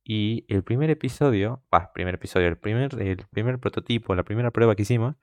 Y 0.05 0.45
el 0.49 0.63
primer 0.65 0.91
episodio, 0.91 1.65
bah, 1.71 1.93
primer 1.95 2.15
episodio, 2.17 2.49
el 2.49 2.59
primer, 2.59 3.01
el 3.01 3.27
primer 3.31 3.59
prototipo, 3.59 4.15
la 4.15 4.25
primera 4.25 4.51
prueba 4.51 4.77
que 4.77 4.83
hicimos, 4.83 5.17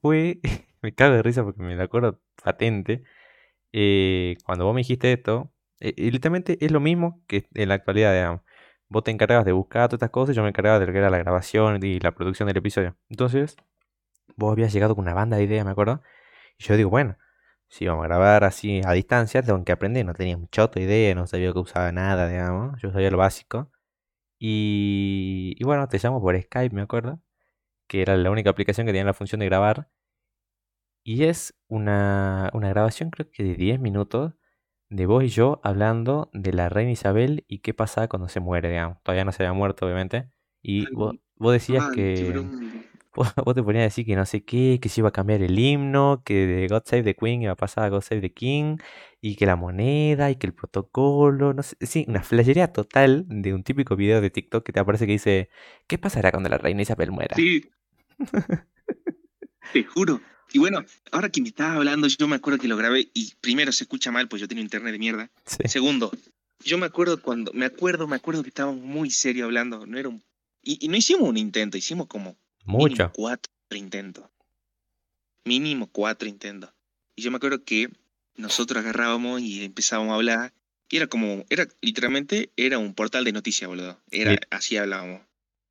fue, 0.00 0.40
me 0.82 0.94
cago 0.94 1.14
de 1.14 1.22
risa 1.22 1.44
porque 1.44 1.62
me 1.62 1.76
lo 1.76 1.82
acuerdo 1.82 2.20
patente, 2.42 3.04
eh, 3.72 4.36
cuando 4.46 4.64
vos 4.66 4.74
me 4.74 4.80
dijiste 4.80 5.12
esto, 5.12 5.52
eh, 5.80 5.94
literalmente 6.10 6.58
es 6.64 6.72
lo 6.72 6.80
mismo 6.80 7.22
que 7.28 7.46
en 7.54 7.68
la 7.70 7.74
actualidad, 7.74 8.14
digamos. 8.14 8.42
Vos 8.92 9.04
te 9.04 9.10
encargabas 9.10 9.46
de 9.46 9.52
buscar 9.52 9.88
todas 9.88 9.94
estas 9.94 10.10
cosas 10.10 10.34
y 10.34 10.36
yo 10.36 10.42
me 10.42 10.50
encargaba 10.50 10.78
de 10.78 10.86
lo 10.86 10.92
que 10.92 10.98
era 10.98 11.08
la 11.08 11.16
grabación 11.16 11.82
y 11.82 11.98
la 11.98 12.12
producción 12.12 12.46
del 12.46 12.58
episodio. 12.58 12.94
Entonces, 13.08 13.56
vos 14.36 14.52
habías 14.52 14.72
llegado 14.72 14.94
con 14.94 15.04
una 15.04 15.14
banda 15.14 15.38
de 15.38 15.44
ideas, 15.44 15.64
me 15.64 15.72
acuerdo. 15.72 16.02
Y 16.58 16.64
yo 16.64 16.76
digo, 16.76 16.90
bueno, 16.90 17.16
si 17.68 17.86
vamos 17.86 18.04
a 18.04 18.08
grabar 18.08 18.44
así 18.44 18.82
a 18.84 18.92
distancia, 18.92 19.42
tengo 19.42 19.64
que 19.64 19.72
aprender. 19.72 20.04
No 20.06 20.14
tenía 20.14 20.36
mucha 20.36 20.64
otra 20.64 20.82
idea, 20.82 21.14
no 21.14 21.26
sabía 21.26 21.52
que 21.52 21.58
usaba 21.58 21.90
nada, 21.92 22.28
digamos. 22.28 22.80
Yo 22.82 22.92
sabía 22.92 23.10
lo 23.10 23.18
básico. 23.18 23.70
Y, 24.38 25.54
y 25.58 25.64
bueno, 25.64 25.88
te 25.88 25.98
llamo 25.98 26.20
por 26.20 26.40
Skype, 26.40 26.74
me 26.74 26.82
acuerdo. 26.82 27.22
Que 27.88 28.02
era 28.02 28.16
la 28.16 28.30
única 28.30 28.50
aplicación 28.50 28.86
que 28.86 28.92
tenía 28.92 29.06
la 29.06 29.14
función 29.14 29.40
de 29.40 29.46
grabar. 29.46 29.88
Y 31.04 31.24
es 31.24 31.54
una, 31.68 32.50
una 32.54 32.68
grabación, 32.68 33.10
creo 33.10 33.30
que 33.30 33.42
de 33.42 33.54
10 33.54 33.80
minutos, 33.80 34.34
de 34.92 35.06
vos 35.06 35.24
y 35.24 35.28
yo 35.28 35.60
hablando 35.64 36.30
de 36.34 36.52
la 36.52 36.68
reina 36.68 36.92
Isabel 36.92 37.44
y 37.48 37.60
qué 37.60 37.72
pasaba 37.72 38.08
cuando 38.08 38.28
se 38.28 38.40
muere, 38.40 38.68
digamos. 38.68 38.98
Todavía 39.02 39.24
no 39.24 39.32
se 39.32 39.42
había 39.42 39.54
muerto, 39.54 39.86
obviamente. 39.86 40.28
Y 40.60 40.92
vos, 40.92 41.14
vos 41.36 41.52
decías 41.52 41.90
que. 41.94 42.44
vos 43.14 43.54
te 43.54 43.62
ponías 43.62 43.82
a 43.82 43.84
decir 43.84 44.06
que 44.06 44.16
no 44.16 44.24
sé 44.26 44.44
qué, 44.44 44.78
que 44.80 44.88
se 44.88 45.00
iba 45.00 45.08
a 45.08 45.12
cambiar 45.12 45.42
el 45.42 45.58
himno, 45.58 46.22
que 46.24 46.46
de 46.46 46.68
God 46.68 46.82
Save 46.84 47.02
the 47.02 47.14
Queen 47.14 47.42
iba 47.42 47.52
a 47.52 47.56
pasar 47.56 47.84
a 47.84 47.88
God 47.88 48.02
Save 48.02 48.20
the 48.20 48.32
King, 48.32 48.76
y 49.20 49.36
que 49.36 49.46
la 49.46 49.56
moneda, 49.56 50.30
y 50.30 50.36
que 50.36 50.46
el 50.46 50.54
protocolo, 50.54 51.52
no 51.52 51.62
sé, 51.62 51.76
sí, 51.80 52.04
una 52.08 52.22
flashería 52.22 52.72
total 52.72 53.24
de 53.28 53.54
un 53.54 53.64
típico 53.64 53.96
video 53.96 54.20
de 54.20 54.30
TikTok 54.30 54.64
que 54.64 54.72
te 54.72 54.80
aparece 54.80 55.06
que 55.06 55.12
dice, 55.12 55.50
¿qué 55.86 55.98
pasará 55.98 56.30
cuando 56.30 56.48
la 56.48 56.58
reina 56.58 56.82
Isabel 56.82 57.10
muera? 57.12 57.36
Sí, 57.36 57.70
te 59.72 59.84
juro. 59.84 60.20
Y 60.52 60.58
bueno, 60.58 60.84
ahora 61.10 61.30
que 61.30 61.40
me 61.40 61.48
estabas 61.48 61.76
hablando, 61.76 62.06
yo 62.06 62.28
me 62.28 62.36
acuerdo 62.36 62.58
que 62.58 62.68
lo 62.68 62.76
grabé 62.76 63.08
y 63.14 63.32
primero 63.40 63.72
se 63.72 63.84
escucha 63.84 64.10
mal, 64.10 64.28
pues 64.28 64.40
yo 64.40 64.48
tenía 64.48 64.62
internet 64.62 64.92
de 64.92 64.98
mierda. 64.98 65.30
Sí. 65.46 65.68
Segundo, 65.68 66.12
yo 66.64 66.78
me 66.78 66.86
acuerdo 66.86 67.20
cuando, 67.20 67.52
me 67.52 67.64
acuerdo, 67.64 68.06
me 68.06 68.16
acuerdo 68.16 68.42
que 68.42 68.50
estábamos 68.50 68.82
muy 68.82 69.10
serio 69.10 69.46
hablando, 69.46 69.86
no 69.86 69.98
era 69.98 70.08
un, 70.08 70.22
y, 70.62 70.84
y 70.84 70.88
no 70.88 70.96
hicimos 70.96 71.28
un 71.28 71.36
intento, 71.36 71.76
hicimos 71.76 72.06
como 72.06 72.36
Mucho. 72.64 73.10
cuatro 73.14 73.50
intentos. 73.70 74.24
Mínimo 75.44 75.88
cuatro 75.88 76.28
intentos. 76.28 76.70
Y 77.16 77.22
yo 77.22 77.30
me 77.30 77.38
acuerdo 77.38 77.64
que 77.64 77.90
nosotros 78.36 78.80
agarrábamos 78.80 79.40
y 79.40 79.64
empezábamos 79.64 80.12
a 80.12 80.16
hablar. 80.16 80.52
Y 80.88 80.96
era 80.98 81.06
como, 81.06 81.44
era 81.48 81.66
literalmente, 81.80 82.50
era 82.56 82.78
un 82.78 82.94
portal 82.94 83.24
de 83.24 83.32
noticias, 83.32 83.68
boludo. 83.68 83.98
Era, 84.10 84.38
así 84.50 84.76
hablábamos. 84.76 85.22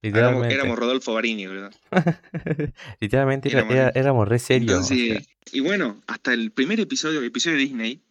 Éramos, 0.04 0.14
Literalmente. 0.44 0.56
éramos 0.56 0.80
Rodolfo 0.80 1.14
Barini, 1.14 1.46
boludo. 1.48 1.70
Literalmente 3.00 3.50
era- 3.50 3.60
Éramos- 3.60 3.76
era- 3.76 3.90
éramos 3.90 4.28
re 4.28 4.40
serios. 4.40 4.80
o 4.80 4.84
sea, 4.84 4.98
Entonces, 4.98 5.30
y 5.54 5.60
bueno, 5.60 6.02
hasta 6.08 6.34
el 6.34 6.52
primer 6.52 6.80
episodio, 6.80 7.20
el 7.20 7.26
episodio 7.26 7.58
de 7.58 7.64
Disney, 7.64 8.02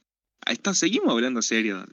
hasta 0.46 0.72
seguimos 0.74 1.10
hablando 1.12 1.42
serio. 1.42 1.84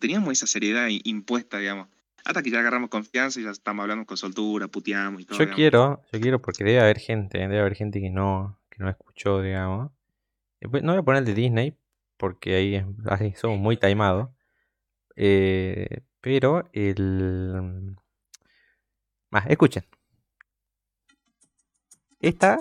Teníamos 0.00 0.32
esa 0.32 0.46
seriedad 0.46 0.88
impuesta, 1.04 1.58
digamos. 1.58 1.88
Hasta 2.24 2.42
que 2.42 2.50
ya 2.50 2.60
agarramos 2.60 2.88
confianza 2.88 3.40
y 3.40 3.44
ya 3.44 3.50
estamos 3.50 3.82
hablando 3.82 4.06
con 4.06 4.16
soltura, 4.16 4.68
puteamos 4.68 5.22
y 5.22 5.24
todo. 5.24 5.38
Yo 5.38 5.44
digamos. 5.44 5.56
quiero, 5.56 6.02
yo 6.12 6.20
quiero 6.20 6.40
porque 6.42 6.64
debe 6.64 6.80
haber 6.80 6.98
gente, 6.98 7.38
debe 7.38 7.58
haber 7.60 7.74
gente 7.74 8.00
que 8.00 8.10
no, 8.10 8.58
que 8.70 8.78
no 8.82 8.88
escuchó, 8.88 9.42
digamos. 9.42 9.90
Después, 10.60 10.82
no 10.84 10.92
voy 10.92 11.00
a 11.00 11.02
poner 11.02 11.20
el 11.20 11.26
de 11.26 11.34
Disney 11.34 11.74
porque 12.16 12.54
ahí, 12.54 12.82
ahí 13.06 13.34
somos 13.36 13.58
muy 13.58 13.76
timados. 13.76 14.30
Eh, 15.16 16.00
pero 16.20 16.68
el... 16.72 17.96
Ah, 19.32 19.44
escuchen. 19.48 19.84
Esta, 22.20 22.58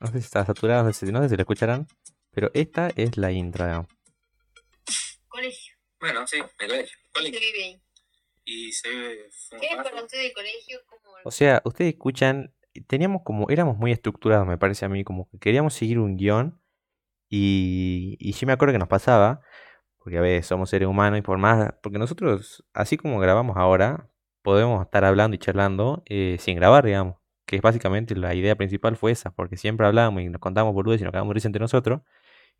no 0.00 0.06
sé 0.08 0.12
si 0.14 0.18
está 0.26 0.44
saturada, 0.44 0.82
no 0.84 0.92
sé, 0.92 1.06
si- 1.06 1.12
no 1.12 1.22
sé 1.22 1.28
si 1.30 1.36
lo 1.36 1.42
escucharán, 1.42 1.86
pero 2.32 2.50
esta 2.54 2.90
es 2.96 3.16
la 3.16 3.32
intro, 3.32 3.64
digamos. 3.64 3.88
Colegio. 5.28 5.74
Bueno, 6.00 6.26
sí, 6.26 6.36
el 6.38 6.68
colegio. 6.68 6.98
¿Quién 7.12 7.32
se 7.34 7.40
vive 7.40 7.64
ahí? 7.64 7.82
Y 8.44 8.72
se 8.72 8.88
fue 9.48 9.58
un 9.58 9.60
¿Qué 9.60 9.66
es 9.68 9.76
para 9.76 10.02
usted 10.02 10.18
del 10.22 10.32
colegio? 10.32 10.78
Como 10.88 11.14
O 11.24 11.30
sea, 11.30 11.62
ustedes 11.64 11.94
escuchan, 11.94 12.54
teníamos 12.86 13.22
como, 13.24 13.50
éramos 13.50 13.76
muy 13.76 13.92
estructurados, 13.92 14.46
me 14.46 14.58
parece 14.58 14.84
a 14.84 14.88
mí, 14.88 15.04
como 15.04 15.28
que 15.30 15.38
queríamos 15.38 15.74
seguir 15.74 15.98
un 15.98 16.16
guion 16.16 16.60
y, 17.28 18.16
y 18.20 18.34
sí 18.34 18.46
me 18.46 18.52
acuerdo 18.52 18.72
que 18.74 18.78
nos 18.78 18.88
pasaba, 18.88 19.40
porque 19.98 20.18
a 20.18 20.20
veces 20.22 20.46
somos 20.46 20.70
seres 20.70 20.88
humanos 20.88 21.18
y 21.18 21.22
por 21.22 21.38
más, 21.38 21.74
porque 21.82 21.98
nosotros, 21.98 22.64
así 22.74 22.96
como 22.96 23.18
grabamos 23.20 23.56
ahora, 23.56 24.10
podemos 24.46 24.84
estar 24.84 25.04
hablando 25.04 25.34
y 25.34 25.38
charlando 25.40 26.04
eh, 26.06 26.36
sin 26.38 26.54
grabar, 26.54 26.84
digamos, 26.84 27.16
que 27.46 27.56
es 27.56 27.62
básicamente 27.62 28.14
la 28.14 28.32
idea 28.32 28.54
principal 28.54 28.96
fue 28.96 29.10
esa, 29.10 29.32
porque 29.32 29.56
siempre 29.56 29.88
hablábamos 29.88 30.22
y 30.22 30.28
nos 30.28 30.40
contábamos 30.40 30.72
boludes 30.72 31.00
y 31.00 31.04
nos 31.04 31.10
quedamos 31.10 31.34
risa 31.34 31.48
entre 31.48 31.58
nosotros 31.58 32.02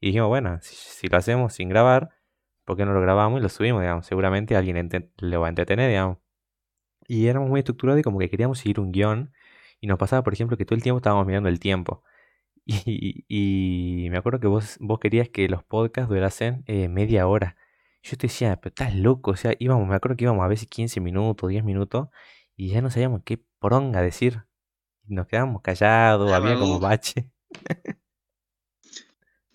y 0.00 0.08
dijimos, 0.08 0.26
bueno, 0.26 0.58
si, 0.62 0.74
si 0.74 1.06
lo 1.06 1.16
hacemos 1.16 1.54
sin 1.54 1.68
grabar, 1.68 2.10
¿por 2.64 2.76
qué 2.76 2.84
no 2.84 2.92
lo 2.92 3.00
grabamos 3.00 3.38
y 3.38 3.42
lo 3.44 3.48
subimos, 3.48 3.82
digamos? 3.82 4.04
Seguramente 4.04 4.56
alguien 4.56 4.90
le 5.18 5.36
va 5.36 5.46
a 5.46 5.48
entretener, 5.48 5.88
digamos. 5.88 6.18
Y 7.08 7.28
éramos 7.28 7.48
muy 7.48 7.60
estructurados 7.60 8.00
y 8.00 8.02
como 8.02 8.18
que 8.18 8.28
queríamos 8.30 8.58
seguir 8.58 8.80
un 8.80 8.92
guion. 8.92 9.32
Y 9.80 9.86
nos 9.86 9.98
pasaba, 9.98 10.24
por 10.24 10.32
ejemplo, 10.32 10.56
que 10.56 10.64
todo 10.64 10.74
el 10.76 10.82
tiempo 10.82 10.98
estábamos 10.98 11.26
mirando 11.26 11.48
el 11.48 11.60
tiempo. 11.60 12.02
Y, 12.66 13.24
y 13.28 14.10
me 14.10 14.18
acuerdo 14.18 14.40
que 14.40 14.48
vos, 14.48 14.76
vos 14.80 14.98
querías 14.98 15.28
que 15.28 15.48
los 15.48 15.62
podcasts 15.64 16.10
durasen 16.10 16.64
eh, 16.66 16.88
media 16.88 17.28
hora. 17.28 17.56
Yo 18.08 18.16
te 18.16 18.26
decía, 18.28 18.56
pero 18.60 18.68
estás 18.70 18.94
loco. 18.94 19.32
O 19.32 19.36
sea, 19.36 19.54
íbamos, 19.58 19.88
me 19.88 19.94
acuerdo 19.96 20.16
que 20.16 20.24
íbamos 20.24 20.44
a 20.44 20.48
veces 20.48 20.68
15 20.68 21.00
minutos, 21.00 21.50
10 21.50 21.64
minutos. 21.64 22.08
Y 22.56 22.68
ya 22.68 22.80
no 22.80 22.90
sabíamos 22.90 23.22
qué 23.24 23.42
poronga 23.58 24.00
decir. 24.00 24.42
Nos 25.06 25.26
quedábamos 25.26 25.62
callados, 25.62 26.32
Ah, 26.32 26.36
había 26.36 26.58
como 26.58 26.78
bache. 26.80 27.30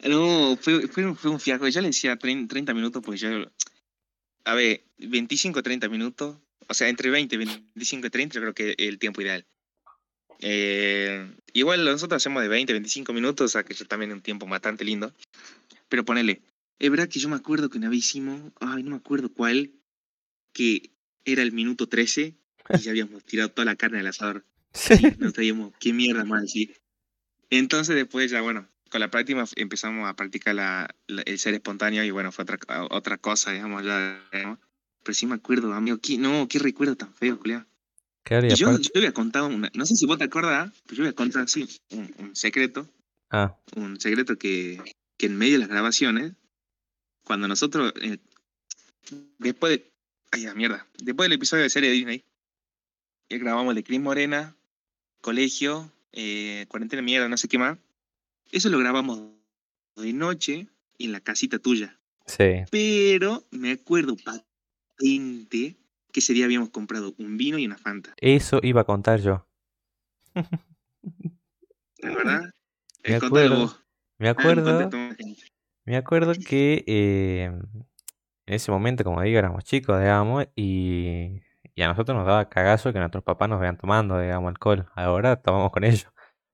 No, 0.04 0.58
fue, 0.60 0.88
fue, 0.88 1.06
un- 1.06 1.16
fue 1.16 1.32
un 1.32 1.40
fiasco. 1.40 1.68
Yo 1.68 1.82
le 1.82 1.88
decía 1.88 2.18
30, 2.18 2.52
30 2.52 2.74
minutos, 2.74 3.02
pues 3.06 3.20
yo. 3.22 3.30
A 4.46 4.54
ver, 4.56 4.84
25, 4.98 5.62
30 5.62 5.88
minutos. 5.90 6.38
O 6.68 6.74
sea, 6.74 6.90
entre 6.90 7.10
20, 7.10 7.38
25 7.38 8.08
y 8.08 8.10
30, 8.10 8.36
yo 8.36 8.42
creo 8.42 8.54
que 8.54 8.72
es 8.72 8.76
el 8.80 8.98
tiempo 8.98 9.22
ideal. 9.22 9.46
Eh, 10.40 11.30
igual 11.54 11.86
nosotros 11.86 12.18
hacemos 12.18 12.42
de 12.42 12.48
20, 12.50 12.74
25 12.74 13.14
minutos, 13.14 13.46
o 13.46 13.50
sea 13.50 13.64
que 13.64 13.74
eso 13.74 13.86
también 13.86 14.12
es 14.12 14.16
un 14.16 14.22
tiempo 14.22 14.48
bastante 14.48 14.84
lindo. 14.84 15.14
Pero 15.90 16.04
ponele, 16.06 16.42
es 16.84 16.90
verdad 16.92 17.08
que 17.08 17.20
yo 17.20 17.30
me 17.30 17.36
acuerdo 17.36 17.70
que 17.70 17.78
una 17.78 17.90
vez 17.90 18.00
hicimos, 18.00 18.52
ay, 18.60 18.84
no 18.84 18.92
me 18.92 18.96
acuerdo 18.98 19.32
cuál, 19.32 19.72
que 20.54 20.92
era 21.26 21.42
el 21.44 21.52
minuto 21.52 21.88
13 21.88 22.36
y 22.70 22.78
ya 22.80 22.92
habíamos 22.92 23.24
tirado 23.24 23.50
toda 23.52 23.66
la 23.66 23.76
carne 23.76 24.00
al 24.00 24.08
asador. 24.08 24.46
Sí. 24.74 24.94
No 25.20 25.32
sabíamos 25.32 25.74
qué 25.80 25.94
mierda 25.94 26.24
más 26.26 26.42
decir. 26.44 26.76
Entonces 27.50 27.96
después 27.96 28.32
ya, 28.32 28.42
bueno, 28.42 28.68
con 28.90 29.00
la 29.00 29.12
práctica 29.12 29.46
empezamos 29.56 30.08
a 30.10 30.16
practicar 30.16 30.56
la, 30.56 30.96
la- 31.08 31.22
el 31.24 31.38
ser 31.40 31.54
espontáneo 31.54 32.04
y 32.04 32.12
bueno, 32.12 32.32
fue 32.32 32.44
otra, 32.44 32.58
otra 32.90 33.18
cosa, 33.18 33.52
digamos, 33.52 33.84
ya. 33.84 34.22
digamos. 34.32 34.60
Pero 35.04 35.14
sí 35.16 35.26
me 35.26 35.36
acuerdo, 35.36 35.74
amigo, 35.74 35.98
¿qué, 36.02 36.18
no, 36.18 36.48
qué 36.48 36.60
recuerdo 36.60 36.96
tan 36.96 37.14
feo, 37.14 37.38
Julián. 37.38 37.68
Claro, 38.24 38.48
y 38.48 38.56
yo, 38.56 38.80
yo 38.80 38.90
había 38.96 39.14
contado, 39.14 39.48
una, 39.48 39.72
no 39.74 39.86
sé 39.86 39.96
si 39.96 40.06
vos 40.06 40.18
te 40.20 40.26
acuerdas, 40.26 40.72
pero 40.86 40.98
yo 40.98 41.04
había 41.04 41.14
contado 41.16 41.44
así, 41.46 41.68
un, 41.92 42.14
un 42.20 42.36
secreto, 42.36 42.88
Ah, 43.32 43.58
un 43.76 44.00
secreto 44.00 44.38
que, 44.38 44.80
que 45.18 45.26
en 45.26 45.38
medio 45.38 45.54
de 45.54 45.60
las 45.60 45.70
grabaciones, 45.70 46.34
cuando 47.32 47.48
nosotros, 47.48 47.94
eh, 48.02 48.18
después 49.40 49.78
de, 49.78 49.90
ay, 50.32 50.42
la 50.44 50.54
mierda, 50.54 50.86
después 51.02 51.30
del 51.30 51.38
episodio 51.38 51.64
de 51.64 51.70
serie 51.70 51.90
de 51.90 51.96
Disney, 51.96 52.26
eh, 53.30 53.38
grabamos 53.38 53.72
el 53.72 53.76
de 53.78 53.84
Cris 53.86 54.02
Morena, 54.02 54.54
colegio, 55.22 55.90
eh, 56.12 56.66
cuarentena 56.68 57.02
mierda, 57.02 57.30
no 57.30 57.38
sé 57.38 57.48
qué 57.48 57.58
más, 57.58 57.78
eso 58.52 58.68
lo 58.68 58.80
grabamos 58.80 59.22
de 59.96 60.12
noche 60.12 60.68
en 61.00 61.14
la 61.14 61.22
casita 61.22 61.58
tuya. 61.58 61.98
sí. 62.26 62.64
Pero 62.70 63.46
me 63.52 63.72
acuerdo 63.72 64.18
patente 64.18 65.78
que 66.12 66.20
ese 66.20 66.34
día 66.34 66.44
habíamos 66.44 66.72
comprado 66.72 67.16
un 67.18 67.38
vino 67.38 67.58
y 67.58 67.66
una 67.66 67.78
Fanta, 67.78 68.14
Eso 68.18 68.60
iba 68.62 68.82
a 68.82 68.84
contar 68.84 69.22
yo. 69.22 69.48
¿la 70.34 72.14
verdad? 72.14 72.42
Me 73.06 73.14
Eh, 73.14 73.16
acuerdo. 73.16 73.56
vos. 73.56 73.80
Me 74.18 74.28
Ah, 74.28 74.32
acuerdo. 74.34 74.90
Me 75.86 75.98
acuerdo 75.98 76.44
que 76.44 76.84
eh, 76.88 77.46
en 77.46 78.54
ese 78.56 78.72
momento, 78.72 79.04
como 79.04 79.22
digo, 79.22 79.40
éramos 79.40 79.64
chicos, 79.66 80.00
digamos, 80.00 80.46
y, 80.56 81.42
y 81.76 81.82
a 81.84 81.88
nosotros 81.90 82.18
nos 82.18 82.28
daba 82.28 82.50
cagazo 82.50 82.94
que 82.94 83.00
nuestros 83.00 83.24
papás 83.24 83.50
nos 83.50 83.60
vean 83.62 83.78
tomando, 83.78 84.20
digamos, 84.20 84.50
alcohol. 84.50 84.88
Ahora 84.96 85.38
tomamos 85.42 85.72
con 85.72 85.84
ellos. 85.86 86.08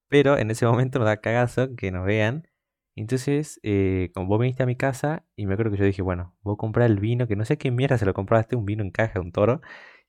Pero 0.10 0.38
en 0.38 0.52
ese 0.52 0.66
momento 0.68 1.00
nos 1.00 1.08
da 1.08 1.18
cagazo 1.22 1.76
que 1.76 1.92
nos 1.92 2.06
vean. 2.06 2.48
Entonces, 2.96 3.60
eh, 3.64 4.12
como 4.16 4.28
vos 4.28 4.40
viniste 4.40 4.64
a 4.64 4.66
mi 4.68 4.76
casa, 4.78 5.26
y 5.36 5.46
me 5.48 5.54
acuerdo 5.56 5.72
que 5.74 5.78
yo 5.80 5.86
dije, 5.86 6.02
bueno, 6.04 6.36
voy 6.42 6.56
a 6.56 6.58
comprar 6.58 6.88
el 6.92 7.00
vino, 7.00 7.28
que 7.28 7.36
no 7.38 7.46
sé 7.46 7.58
qué 7.58 7.72
mierda 7.72 7.98
se 7.98 8.06
lo 8.06 8.14
compraste, 8.14 8.56
un 8.58 8.66
vino 8.66 8.84
en 8.84 8.92
caja, 8.92 9.20
un 9.22 9.32
toro. 9.34 9.62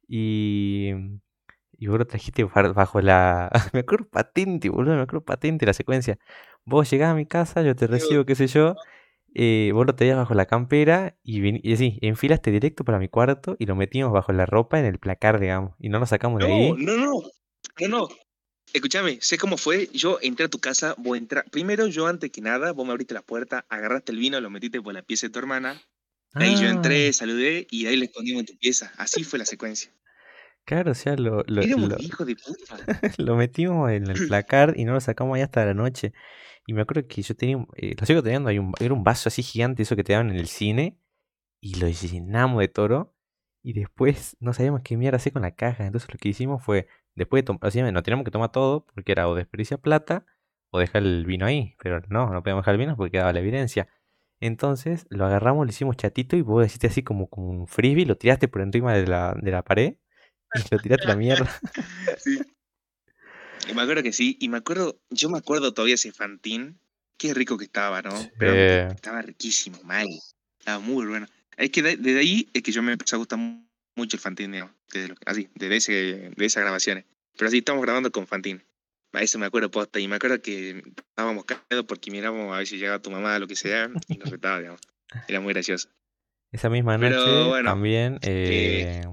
Y, 0.08 0.92
y 1.78 1.86
vos 1.86 1.98
lo 1.98 2.06
trajiste 2.06 2.44
ba- 2.44 2.72
bajo 2.72 3.00
la... 3.00 3.50
Me 3.72 3.80
acuerdo 3.80 4.08
patente, 4.08 4.68
boludo, 4.68 4.96
me 4.96 5.02
acuerdo 5.02 5.24
patente 5.24 5.66
la 5.66 5.72
secuencia. 5.74 6.18
Vos 6.64 6.90
llegás 6.90 7.10
a 7.10 7.14
mi 7.14 7.26
casa, 7.26 7.62
yo 7.62 7.74
te 7.76 7.86
recibo, 7.86 8.24
qué 8.24 8.34
sé 8.34 8.46
yo. 8.48 8.78
Eh, 9.34 9.70
vos 9.74 9.86
lo 9.86 9.94
tenías 9.94 10.16
bajo 10.16 10.34
la 10.34 10.46
campera 10.46 11.18
y, 11.22 11.40
vin- 11.40 11.60
y 11.62 11.72
así, 11.74 11.98
enfilaste 12.02 12.50
directo 12.50 12.84
para 12.84 12.98
mi 12.98 13.08
cuarto 13.08 13.56
y 13.58 13.66
lo 13.66 13.76
metimos 13.76 14.12
bajo 14.12 14.32
la 14.32 14.46
ropa 14.46 14.78
en 14.78 14.86
el 14.86 14.98
placar, 14.98 15.40
digamos, 15.40 15.74
y 15.78 15.88
no 15.88 15.98
lo 15.98 16.06
sacamos 16.06 16.40
de 16.40 16.46
ahí. 16.48 16.76
no, 16.78 16.96
no, 16.96 17.22
no, 17.80 17.88
no. 17.88 18.08
Escúchame, 18.72 19.18
sé 19.22 19.38
cómo 19.38 19.56
fue. 19.56 19.88
Yo 19.94 20.18
entré 20.20 20.44
a 20.46 20.48
tu 20.48 20.58
casa, 20.58 20.94
vos 20.98 21.16
entra... 21.16 21.42
Primero, 21.50 21.86
yo 21.86 22.06
antes 22.06 22.30
que 22.30 22.40
nada, 22.42 22.72
vos 22.72 22.84
me 22.86 22.92
abriste 22.92 23.14
la 23.14 23.22
puerta, 23.22 23.64
agarraste 23.68 24.12
el 24.12 24.18
vino, 24.18 24.40
lo 24.40 24.50
metiste 24.50 24.80
por 24.82 24.92
la 24.92 25.02
pieza 25.02 25.26
de 25.26 25.32
tu 25.32 25.38
hermana. 25.38 25.80
Ahí 26.34 26.54
yo 26.56 26.68
Ah, 26.68 26.70
entré, 26.70 27.12
saludé 27.14 27.66
y 27.70 27.84
de 27.84 27.88
ahí 27.90 27.96
le 27.96 28.04
escondimos 28.06 28.40
en 28.40 28.46
tu 28.46 28.58
pieza. 28.58 28.92
Así 28.98 29.24
fue 29.24 29.38
la 29.38 29.46
secuencia. 29.46 29.90
Claro, 30.68 30.90
o 30.92 30.94
sea, 30.94 31.16
lo, 31.16 31.42
lo, 31.46 31.62
Éramos 31.62 31.88
lo- 31.90 31.96
hijos 31.98 32.26
de 32.26 32.36
puta. 32.36 32.76
lo 33.18 33.36
metimos 33.36 33.90
en 33.90 34.06
el 34.08 34.14
placar 34.28 34.74
y 34.76 34.84
no 34.84 34.92
lo 34.92 35.00
sacamos 35.00 35.34
ahí 35.36 35.42
hasta 35.42 35.64
la 35.64 35.74
noche. 35.74 36.12
Y 36.66 36.74
me 36.74 36.82
acuerdo 36.82 37.08
que 37.08 37.22
yo 37.22 37.34
tenía, 37.34 37.56
eh, 37.76 37.94
lo 37.98 38.06
sigo 38.06 38.22
teniendo, 38.22 38.50
hay 38.50 38.58
un, 38.58 38.74
era 38.78 38.92
un 38.92 39.02
vaso 39.02 39.28
así 39.30 39.42
gigante, 39.42 39.82
eso 39.82 39.96
que 39.96 40.04
te 40.04 40.12
daban 40.12 40.30
en 40.30 40.36
el 40.36 40.48
cine, 40.48 40.98
y 41.60 41.76
lo 41.80 41.88
llenamos 41.88 42.60
de 42.60 42.68
toro. 42.68 43.14
Y 43.62 43.72
después 43.72 44.36
no 44.40 44.52
sabíamos 44.52 44.82
qué 44.82 44.96
mierda 44.96 45.16
hacer 45.16 45.32
con 45.32 45.42
la 45.42 45.52
caja. 45.54 45.86
Entonces 45.86 46.12
lo 46.12 46.18
que 46.18 46.28
hicimos 46.28 46.62
fue, 46.62 46.86
después 47.14 47.42
de 47.42 47.46
tomar, 47.46 47.66
o 47.66 47.70
sea, 47.70 47.90
no 47.92 48.02
teníamos 48.02 48.24
que 48.24 48.30
tomar 48.30 48.52
todo, 48.52 48.86
porque 48.94 49.12
era 49.12 49.28
o 49.28 49.34
desperdiciar 49.34 49.80
plata 49.80 50.24
o 50.70 50.78
dejar 50.78 51.02
el 51.02 51.24
vino 51.26 51.46
ahí. 51.46 51.74
Pero 51.82 52.00
no, 52.08 52.30
no 52.32 52.42
podíamos 52.42 52.62
dejar 52.62 52.74
el 52.74 52.80
vino 52.80 52.96
porque 52.96 53.12
quedaba 53.12 53.32
la 53.32 53.40
evidencia. 53.40 53.88
Entonces 54.40 55.06
lo 55.10 55.26
agarramos, 55.26 55.66
lo 55.66 55.70
hicimos 55.70 55.96
chatito 55.96 56.36
y 56.36 56.42
vos 56.42 56.64
hiciste 56.66 56.86
así 56.86 57.02
como, 57.02 57.28
como 57.28 57.48
un 57.50 57.66
frisbee, 57.66 58.06
lo 58.06 58.16
tiraste 58.16 58.48
por 58.48 58.62
encima 58.62 58.94
de 58.94 59.06
la, 59.06 59.34
de 59.40 59.50
la 59.50 59.62
pared 59.64 59.96
y 60.54 60.74
lo 60.74 60.78
tiraste 60.78 61.04
a 61.04 61.08
la 61.08 61.16
mierda. 61.16 61.60
Sí. 62.18 62.38
Y 63.68 63.74
me 63.74 63.82
acuerdo 63.82 64.02
que 64.02 64.12
sí, 64.12 64.36
y 64.40 64.48
me 64.48 64.56
acuerdo, 64.58 64.98
yo 65.10 65.28
me 65.28 65.38
acuerdo 65.38 65.74
todavía 65.74 65.96
ese 65.96 66.12
Fantín, 66.12 66.78
qué 67.18 67.34
rico 67.34 67.58
que 67.58 67.64
estaba, 67.64 68.00
¿no? 68.02 68.12
Pero 68.38 68.54
Eh, 68.54 68.88
estaba 68.94 69.20
riquísimo, 69.22 69.78
mal. 69.82 70.06
Estaba 70.58 70.78
muy 70.78 71.06
bueno. 71.06 71.26
Es 71.56 71.70
que 71.70 71.82
de- 71.82 71.96
desde 71.96 72.20
ahí 72.20 72.48
es 72.54 72.62
que 72.62 72.72
yo 72.72 72.82
me 72.82 72.92
empezó 72.92 73.16
a 73.16 73.18
gustar 73.18 73.38
mu- 73.38 73.66
mucho 73.96 74.16
el 74.16 74.20
Fantín, 74.20 74.52
digamos, 74.52 74.74
desde 74.92 75.08
lo- 75.08 75.16
así, 75.26 75.48
desde 75.54 75.76
ese, 75.76 75.92
de 76.34 76.46
esas 76.46 76.62
grabaciones. 76.62 77.04
Pero 77.36 77.48
así 77.48 77.58
estamos 77.58 77.82
grabando 77.82 78.10
con 78.10 78.26
Fantín. 78.26 78.62
A 79.12 79.22
eso 79.22 79.38
me 79.38 79.46
acuerdo 79.46 79.70
posta, 79.70 79.98
y 80.00 80.06
me 80.08 80.16
acuerdo 80.16 80.40
que 80.40 80.82
estábamos 80.96 81.44
cagados 81.44 81.84
porque 81.86 82.10
mirábamos 82.10 82.52
a 82.54 82.58
ver 82.58 82.66
si 82.66 82.78
llegaba 82.78 83.00
tu 83.02 83.10
mamá, 83.10 83.38
lo 83.38 83.46
que 83.48 83.56
sea, 83.56 83.90
y 84.08 84.16
nos 84.18 84.30
retaba, 84.30 84.60
digamos. 84.60 84.80
Era 85.26 85.40
muy 85.40 85.52
gracioso. 85.52 85.88
Esa 86.52 86.70
misma 86.70 86.96
Pero 86.98 87.16
noche 87.16 87.48
bueno, 87.48 87.70
también 87.70 88.14
eh, 88.22 89.00
eh, 89.02 89.08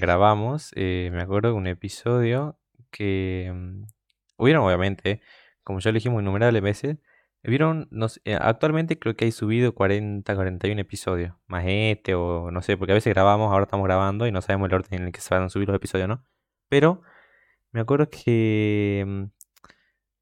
grabamos, 0.00 0.72
eh, 0.76 1.10
me 1.12 1.22
acuerdo 1.22 1.50
de 1.50 1.54
un 1.54 1.66
episodio 1.66 2.58
que 2.90 3.52
mm, 3.54 3.84
hubieron 4.38 4.64
obviamente, 4.64 5.20
como 5.64 5.80
ya 5.80 5.90
lo 5.90 5.94
dijimos 5.94 6.22
innumerables 6.22 6.62
veces, 6.62 6.96
vieron, 7.42 7.88
eh, 8.24 8.36
actualmente 8.40 8.98
creo 8.98 9.16
que 9.16 9.26
hay 9.26 9.32
subido 9.32 9.74
40, 9.74 10.34
41 10.34 10.80
episodios, 10.80 11.34
más 11.46 11.64
este 11.66 12.14
o 12.14 12.50
no 12.50 12.62
sé, 12.62 12.76
porque 12.76 12.92
a 12.92 12.94
veces 12.94 13.14
grabamos, 13.14 13.52
ahora 13.52 13.64
estamos 13.64 13.84
grabando 13.86 14.26
y 14.26 14.32
no 14.32 14.42
sabemos 14.42 14.68
el 14.68 14.74
orden 14.74 15.00
en 15.00 15.06
el 15.06 15.12
que 15.12 15.20
se 15.20 15.34
van 15.34 15.44
a 15.44 15.48
subir 15.48 15.68
los 15.68 15.76
episodios, 15.76 16.08
¿no? 16.08 16.24
Pero 16.68 17.02
me 17.72 17.80
acuerdo 17.80 18.08
que, 18.10 19.04
mm, 19.06 19.24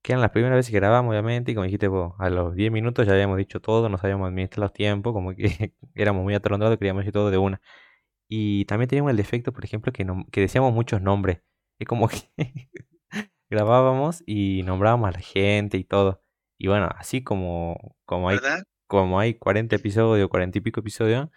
eran 0.07 0.21
las 0.21 0.31
primeras 0.31 0.57
veces 0.57 0.71
que 0.71 0.77
grabamos, 0.79 1.11
obviamente, 1.13 1.53
y 1.53 1.55
como 1.55 1.65
dijiste 1.65 1.89
a 2.19 2.31
los 2.31 2.55
10 2.55 2.71
minutos 2.71 3.07
ya 3.07 3.13
habíamos 3.15 3.39
dicho 3.39 3.61
todo, 3.61 3.89
no 3.89 3.99
sabíamos 3.99 4.29
administrar 4.29 4.61
los 4.61 4.73
tiempos, 4.73 5.13
como 5.15 5.35
que 5.35 5.75
éramos 5.95 6.23
muy 6.25 6.35
atolondrados, 6.35 6.79
queríamos 6.79 7.03
decir 7.03 7.13
todo 7.13 7.31
de 7.31 7.39
una. 7.39 7.61
Y 8.29 8.65
también 8.67 8.89
teníamos 8.89 9.11
el 9.11 9.17
defecto, 9.17 9.53
por 9.53 9.65
ejemplo, 9.65 9.93
que, 9.93 10.07
nom- 10.07 10.29
que 10.31 10.41
decíamos 10.41 10.73
muchos 10.75 11.01
nombres. 11.03 11.41
Es 11.79 11.87
como 11.89 12.09
que 12.09 12.71
grabábamos 13.51 14.23
y 14.27 14.63
nombrábamos 14.65 15.09
a 15.09 15.13
la 15.13 15.21
gente 15.21 15.77
y 15.79 15.85
todo. 15.85 16.21
Y 16.59 16.69
bueno, 16.69 16.89
así 16.97 17.23
como, 17.25 17.97
como 18.07 18.29
hay, 18.29 18.37
¿Verdad? 18.37 18.63
como 18.87 19.19
hay 19.21 19.35
40 19.35 19.77
episodios, 19.77 20.29
40 20.29 20.59
y 20.59 20.61
pico 20.63 20.81
episodios, 20.81 21.29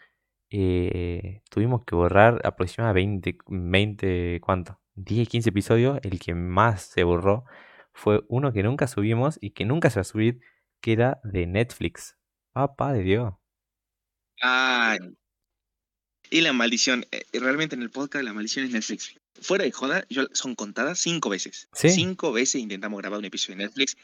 eh, 0.52 1.42
tuvimos 1.50 1.84
que 1.86 1.96
borrar 1.96 2.42
aproximadamente 2.46 3.38
20, 3.48 4.06
20, 4.08 4.42
¿cuánto? 4.42 4.80
10, 4.96 5.30
15 5.30 5.50
episodios. 5.50 6.00
El 6.04 6.20
que 6.20 6.36
más 6.36 6.84
se 6.84 7.04
borró 7.04 7.46
fue 7.94 8.24
uno 8.30 8.52
que 8.54 8.64
nunca 8.64 8.88
subimos 8.88 9.38
y 9.42 9.52
que 9.52 9.66
nunca 9.66 9.90
se 9.90 10.00
va 10.00 10.02
a 10.02 10.06
subir, 10.06 10.42
que 10.82 10.94
era 10.94 11.20
de 11.24 11.48
Netflix. 11.48 12.18
Papá 12.54 12.94
de 12.94 13.04
Dios. 13.04 13.34
Ay. 14.42 14.98
Y 16.30 16.42
la 16.42 16.54
maldición, 16.54 17.06
eh, 17.12 17.26
realmente 17.34 17.76
en 17.76 17.82
el 17.82 17.90
podcast 17.90 18.24
la 18.24 18.34
maldición 18.34 18.66
es 18.66 18.72
Netflix. 18.72 19.16
Fuera 19.42 19.64
de 19.64 19.72
joda, 19.72 20.06
yo, 20.10 20.28
son 20.34 20.56
contadas 20.56 21.00
cinco 21.00 21.30
veces. 21.30 21.68
Sí. 21.74 21.90
Cinco 21.90 22.32
veces 22.32 22.62
intentamos 22.62 23.00
grabar 23.00 23.20
un 23.20 23.26
episodio 23.26 23.58
de 23.58 23.66
Netflix 23.66 23.98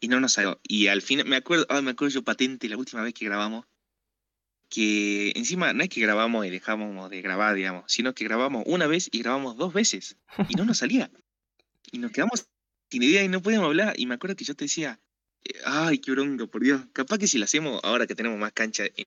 y 0.00 0.08
no 0.08 0.20
nos 0.20 0.32
salió. 0.32 0.60
Y 0.64 0.88
al 0.88 1.02
final, 1.02 1.26
me 1.26 1.36
acuerdo, 1.36 1.66
ah, 1.68 1.80
me 1.82 1.92
acuerdo 1.92 2.14
yo 2.14 2.22
patente 2.22 2.68
la 2.68 2.76
última 2.76 3.02
vez 3.02 3.14
que 3.14 3.24
grabamos, 3.24 3.66
que 4.68 5.32
encima 5.36 5.72
no 5.72 5.82
es 5.82 5.90
que 5.90 6.00
grabamos 6.00 6.46
y 6.46 6.50
dejamos 6.50 7.10
de 7.10 7.20
grabar, 7.20 7.54
digamos, 7.54 7.84
sino 7.86 8.14
que 8.14 8.24
grabamos 8.24 8.64
una 8.66 8.86
vez 8.86 9.08
y 9.12 9.18
grabamos 9.18 9.56
dos 9.56 9.72
veces 9.72 10.16
y 10.48 10.54
no 10.54 10.64
nos 10.64 10.78
salía. 10.78 11.10
Y 11.92 11.98
nos 11.98 12.10
quedamos 12.10 12.46
sin 12.90 13.02
idea 13.02 13.22
y 13.22 13.28
no 13.28 13.42
podíamos 13.42 13.66
hablar. 13.66 13.94
Y 13.96 14.06
me 14.06 14.14
acuerdo 14.14 14.34
que 14.34 14.44
yo 14.44 14.54
te 14.54 14.64
decía, 14.64 14.98
eh, 15.44 15.54
ay, 15.66 15.98
qué 15.98 16.10
bronca, 16.12 16.46
por 16.46 16.62
Dios. 16.62 16.82
Capaz 16.92 17.18
que 17.18 17.26
si 17.26 17.38
lo 17.38 17.44
hacemos 17.44 17.80
ahora 17.84 18.06
que 18.06 18.14
tenemos 18.14 18.38
más 18.38 18.52
cancha, 18.52 18.84
en 18.84 19.06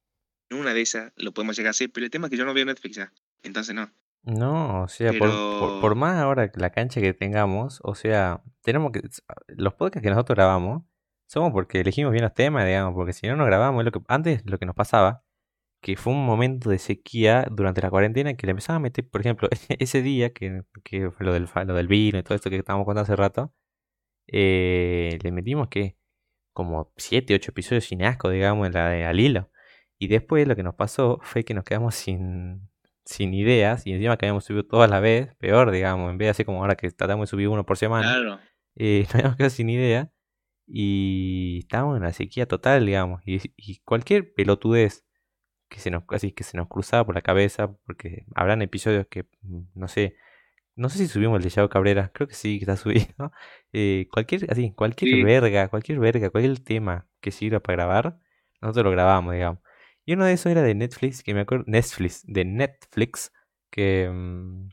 una 0.52 0.74
de 0.74 0.82
esas 0.82 1.12
lo 1.16 1.34
podemos 1.34 1.58
llegar 1.58 1.70
a 1.70 1.72
hacer, 1.72 1.92
pero 1.92 2.06
el 2.06 2.12
tema 2.12 2.28
es 2.28 2.32
que 2.32 2.38
yo 2.38 2.46
no 2.46 2.54
veo 2.54 2.66
Netflix 2.66 2.98
ya. 2.98 3.14
Entonces 3.44 3.76
no. 3.76 3.90
No, 4.24 4.84
o 4.84 4.88
sea, 4.88 5.14
por, 5.14 5.30
por, 5.82 5.96
más 5.96 6.18
ahora 6.18 6.52
la 6.56 6.72
cancha 6.72 7.00
que 7.00 7.14
tengamos, 7.14 7.80
o 7.84 7.94
sea, 7.94 8.42
tenemos 8.64 8.92
que, 8.92 9.02
los 9.50 9.76
podcasts 9.76 10.02
que 10.02 10.10
nosotros 10.10 10.36
grabamos, 10.36 10.84
somos 11.28 11.52
porque 11.52 11.82
elegimos 11.82 12.12
bien 12.12 12.24
los 12.24 12.34
temas, 12.34 12.66
digamos, 12.66 12.96
porque 12.96 13.14
si 13.14 13.28
no 13.28 13.36
nos 13.36 13.46
grabamos, 13.46 13.82
es 13.82 13.86
lo 13.86 13.92
que, 13.92 14.00
antes 14.08 14.42
lo 14.46 14.58
que 14.58 14.66
nos 14.66 14.76
pasaba, 14.76 15.24
que 15.80 15.96
fue 15.96 16.14
un 16.14 16.26
momento 16.26 16.72
de 16.72 16.80
sequía 16.80 17.46
durante 17.52 17.82
la 17.82 17.92
cuarentena 17.92 18.34
que 18.34 18.48
le 18.48 18.52
empezaba 18.52 18.78
a 18.78 18.80
meter, 18.80 19.08
por 19.08 19.22
ejemplo, 19.22 19.48
ese 19.80 20.02
día 20.02 20.34
que, 20.34 20.64
que 20.84 21.12
fue 21.12 21.26
lo 21.26 21.34
del, 21.34 21.48
lo 21.68 21.74
del 21.76 21.88
vino 21.88 22.18
y 22.18 22.24
todo 22.24 22.34
esto 22.34 22.50
que 22.50 22.58
estábamos 22.58 22.86
contando 22.86 23.04
hace 23.04 23.16
rato, 23.16 23.54
eh, 24.28 25.20
le 25.22 25.32
metimos 25.32 25.68
que 25.68 25.98
como 26.54 26.92
7, 26.98 27.36
8 27.36 27.52
episodios 27.52 27.86
sin 27.86 28.04
asco, 28.04 28.30
digamos, 28.30 28.66
en 28.68 28.74
la 28.74 28.90
de 28.90 29.06
al 29.06 29.20
hilo. 29.20 29.52
Y 29.98 30.08
después 30.08 30.48
lo 30.48 30.56
que 30.56 30.64
nos 30.64 30.76
pasó 30.76 31.20
fue 31.24 31.44
que 31.44 31.54
nos 31.54 31.64
quedamos 31.64 31.96
sin, 31.96 32.70
sin 33.06 33.34
ideas 33.34 33.86
y 33.88 33.94
encima 33.94 34.18
que 34.18 34.26
habíamos 34.26 34.44
subido 34.46 34.66
todas 34.66 34.90
la 34.90 35.00
vez, 35.00 35.34
peor, 35.38 35.72
digamos, 35.72 36.12
en 36.12 36.18
vez 36.18 36.28
de 36.28 36.30
así 36.32 36.46
como 36.46 36.60
ahora 36.62 36.76
que 36.76 36.90
tratamos 36.92 37.28
de 37.28 37.32
subir 37.32 37.48
uno 37.48 37.66
por 37.66 37.78
semana, 37.78 38.08
Claro. 38.14 38.40
eh, 38.76 39.02
nos 39.08 39.16
habíamos 39.16 39.36
quedado 39.38 39.50
sin 39.52 39.70
idea 39.70 40.12
y 40.68 41.60
estábamos 41.60 41.96
en 41.98 42.04
una 42.04 42.14
sequía 42.14 42.48
total, 42.48 42.86
digamos, 42.86 43.22
y, 43.26 43.40
y 43.56 43.80
cualquier 43.86 44.34
pelotudez 44.34 45.06
que 45.70 45.80
se 45.80 45.92
nos 45.92 46.04
así 46.10 46.32
que 46.32 46.44
se 46.44 46.58
nos 46.58 46.68
cruzaba 46.68 47.06
por 47.06 47.16
la 47.16 47.22
cabeza, 47.22 47.74
porque 47.86 48.26
habrán 48.36 48.62
episodios 48.62 49.08
que, 49.08 49.24
mm, 49.42 49.62
no 49.76 49.88
sé, 49.88 50.16
no 50.76 50.90
sé 50.90 50.98
si 51.00 51.08
subimos 51.08 51.38
el 51.38 51.44
de 51.44 51.50
Yao 51.50 51.70
Cabrera, 51.70 52.12
creo 52.14 52.28
que 52.28 52.36
sí, 52.36 52.60
que 52.60 52.66
está 52.66 52.76
subido. 53.18 53.32
eh, 53.74 54.08
cualquier, 54.12 54.52
así, 54.52 54.74
cualquier 54.74 55.12
Sí. 55.12 55.24
verga, 55.24 55.68
cualquier 55.70 56.00
verga, 56.00 56.30
cualquier 56.30 56.60
tema 56.60 57.08
que 57.22 57.32
sirva 57.32 57.60
para 57.62 57.76
grabar, 57.78 58.20
nosotros 58.62 58.86
lo 58.86 58.92
grabamos, 58.92 59.34
digamos. 59.34 59.60
Y 60.06 60.14
uno 60.14 60.26
de 60.26 60.34
esos 60.34 60.52
era 60.52 60.62
de 60.62 60.76
Netflix, 60.76 61.24
que 61.24 61.34
me 61.34 61.42
acuerdo, 61.42 61.66
Netflix, 61.68 62.24
de 62.28 62.46
Netflix, 62.46 63.34
que, 63.72 64.10
mm, 64.10 64.70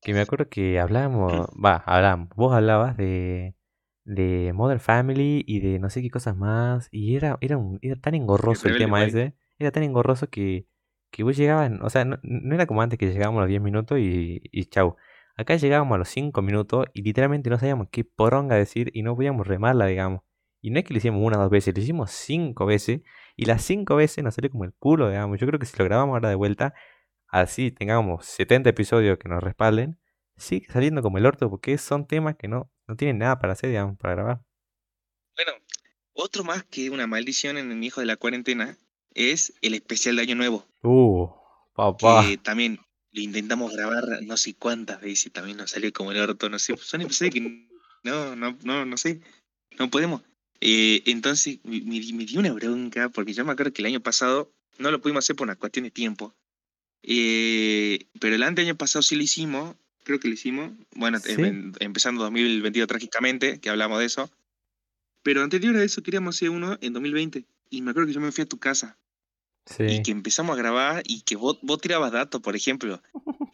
que 0.00 0.14
me 0.14 0.20
acuerdo 0.20 0.48
que 0.48 0.78
hablábamos, 0.78 1.32
va, 1.64 1.82
hablamos, 1.86 2.28
vos 2.36 2.54
hablabas 2.54 2.96
de, 2.96 3.56
de 4.04 4.52
Modern 4.54 4.80
Family 4.80 5.44
y 5.46 5.60
de 5.60 5.80
no 5.80 5.90
sé 5.90 6.02
qué 6.02 6.10
cosas 6.10 6.36
más, 6.36 6.88
y 6.92 7.16
era, 7.16 7.36
era, 7.40 7.56
un, 7.56 7.80
era 7.82 7.96
tan 7.96 8.14
engorroso 8.14 8.68
el 8.68 8.78
tema 8.78 9.04
ese, 9.04 9.34
era 9.58 9.72
tan 9.72 9.82
engorroso 9.82 10.30
que, 10.30 10.68
que 11.10 11.24
vos 11.24 11.36
llegabas, 11.36 11.72
o 11.82 11.90
sea, 11.90 12.04
no, 12.04 12.18
no 12.22 12.54
era 12.54 12.66
como 12.66 12.80
antes 12.80 13.00
que 13.00 13.12
llegábamos 13.12 13.40
a 13.40 13.42
los 13.42 13.48
10 13.48 13.60
minutos 13.60 13.98
y, 13.98 14.40
y 14.52 14.64
chau. 14.66 14.96
Acá 15.34 15.56
llegábamos 15.56 15.96
a 15.96 15.98
los 15.98 16.08
5 16.08 16.42
minutos 16.42 16.86
y 16.92 17.02
literalmente 17.02 17.50
no 17.50 17.58
sabíamos 17.58 17.88
qué 17.90 18.04
poronga 18.04 18.54
decir 18.54 18.90
y 18.94 19.02
no 19.02 19.16
podíamos 19.16 19.46
remarla, 19.46 19.86
digamos. 19.86 20.22
Y 20.60 20.70
no 20.70 20.78
es 20.78 20.84
que 20.84 20.94
lo 20.94 20.98
hicimos 20.98 21.20
una 21.24 21.38
o 21.38 21.42
dos 21.42 21.50
veces, 21.50 21.74
lo 21.74 21.82
hicimos 21.82 22.12
cinco 22.12 22.66
veces 22.66 23.00
y 23.36 23.46
las 23.46 23.62
cinco 23.64 23.96
veces 23.96 24.22
nos 24.22 24.34
salió 24.34 24.50
como 24.50 24.64
el 24.64 24.72
culo, 24.74 25.08
digamos. 25.08 25.38
Yo 25.40 25.46
creo 25.46 25.58
que 25.58 25.66
si 25.66 25.76
lo 25.78 25.84
grabamos 25.84 26.14
ahora 26.14 26.28
de 26.28 26.34
vuelta, 26.34 26.74
así 27.28 27.70
tengamos 27.70 28.26
70 28.26 28.70
episodios 28.70 29.18
que 29.18 29.28
nos 29.28 29.42
respalden, 29.42 29.98
sigue 30.36 30.66
saliendo 30.70 31.02
como 31.02 31.18
el 31.18 31.26
orto 31.26 31.48
porque 31.50 31.78
son 31.78 32.06
temas 32.06 32.36
que 32.36 32.48
no, 32.48 32.70
no 32.86 32.96
tienen 32.96 33.18
nada 33.18 33.38
para 33.38 33.54
hacer, 33.54 33.70
digamos, 33.70 33.98
para 33.98 34.14
grabar. 34.14 34.40
Bueno, 35.36 35.52
otro 36.12 36.44
más 36.44 36.64
que 36.64 36.90
una 36.90 37.06
maldición 37.06 37.56
en 37.56 37.72
el 37.72 37.82
hijo 37.82 38.00
de 38.00 38.06
la 38.06 38.16
cuarentena 38.16 38.76
es 39.14 39.54
el 39.62 39.74
especial 39.74 40.16
de 40.16 40.22
Año 40.22 40.34
Nuevo. 40.34 40.66
Uh, 40.82 41.28
papá. 41.74 42.26
Que 42.26 42.36
también 42.36 42.78
lo 43.12 43.20
intentamos 43.20 43.72
grabar 43.72 44.04
no 44.22 44.36
sé 44.36 44.54
cuántas 44.54 45.00
veces 45.00 45.26
y 45.26 45.30
también 45.30 45.56
nos 45.56 45.70
salió 45.70 45.92
como 45.92 46.12
el 46.12 46.20
orto, 46.20 46.48
no 46.48 46.58
sé. 46.58 46.76
Son 46.76 47.00
episodios 47.00 47.34
que 47.34 47.68
no, 48.02 48.36
no, 48.36 48.56
no, 48.62 48.84
no 48.84 48.96
sé. 48.96 49.20
No 49.78 49.90
podemos. 49.90 50.22
Eh, 50.64 51.02
entonces 51.06 51.58
me, 51.64 51.80
me 51.80 51.98
di- 51.98 52.12
me 52.12 52.24
dio 52.24 52.38
una 52.38 52.52
bronca 52.52 53.08
porque 53.08 53.32
yo 53.32 53.44
me 53.44 53.50
acuerdo 53.52 53.72
que 53.72 53.82
el 53.82 53.86
año 53.86 54.00
pasado 54.00 54.48
no 54.78 54.90
lo 54.92 55.00
pudimos 55.02 55.24
hacer 55.24 55.34
por 55.36 55.46
una 55.46 55.56
cuestión 55.56 55.84
de 55.84 55.90
tiempo. 55.90 56.32
Eh, 57.02 58.06
pero 58.20 58.34
el 58.36 58.42
año 58.44 58.76
pasado 58.76 59.02
sí 59.02 59.16
lo 59.16 59.22
hicimos, 59.22 59.74
creo 60.04 60.20
que 60.20 60.28
lo 60.28 60.34
hicimos. 60.34 60.70
Bueno, 60.94 61.18
Sí. 61.18 61.32
em- 61.32 61.72
empezando 61.80 62.22
2022 62.22 62.86
trágicamente, 62.86 63.58
que 63.58 63.70
hablamos 63.70 63.98
de 63.98 64.06
eso. 64.06 64.30
Pero 65.24 65.42
anterior 65.42 65.76
a 65.76 65.82
eso 65.84 66.02
queríamos 66.02 66.36
hacer 66.36 66.50
uno 66.50 66.78
en 66.80 66.92
2020. 66.92 67.44
y 67.74 67.80
me 67.80 67.90
acuerdo 67.92 68.08
que 68.08 68.12
yo 68.12 68.20
me 68.20 68.30
fui 68.32 68.42
a 68.42 68.46
tu 68.46 68.58
casa 68.58 68.98
y 69.78 69.96
Sí. 69.96 70.02
que 70.02 70.10
empezamos 70.10 70.52
a 70.54 70.58
grabar 70.58 71.02
y 71.06 71.22
que 71.22 71.36
vos, 71.36 71.56
vos 71.62 71.80
tirabas 71.80 72.12
datos, 72.12 72.42
por 72.42 72.54
ejemplo, 72.54 73.02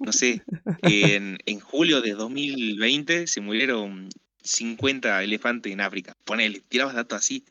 no 0.01 0.13
sé, 0.13 0.43
en, 0.83 1.39
en 1.47 1.61
julio 1.61 2.01
de 2.01 2.15
2020 2.15 3.29
se 3.29 3.41
murieron 3.41 4.09
50 4.49 5.23
elefantes 5.23 5.73
en 5.73 5.81
África. 5.81 6.13
Ponele, 6.25 6.61
tirabas 6.69 6.95
datos 6.95 7.19
así. 7.19 7.45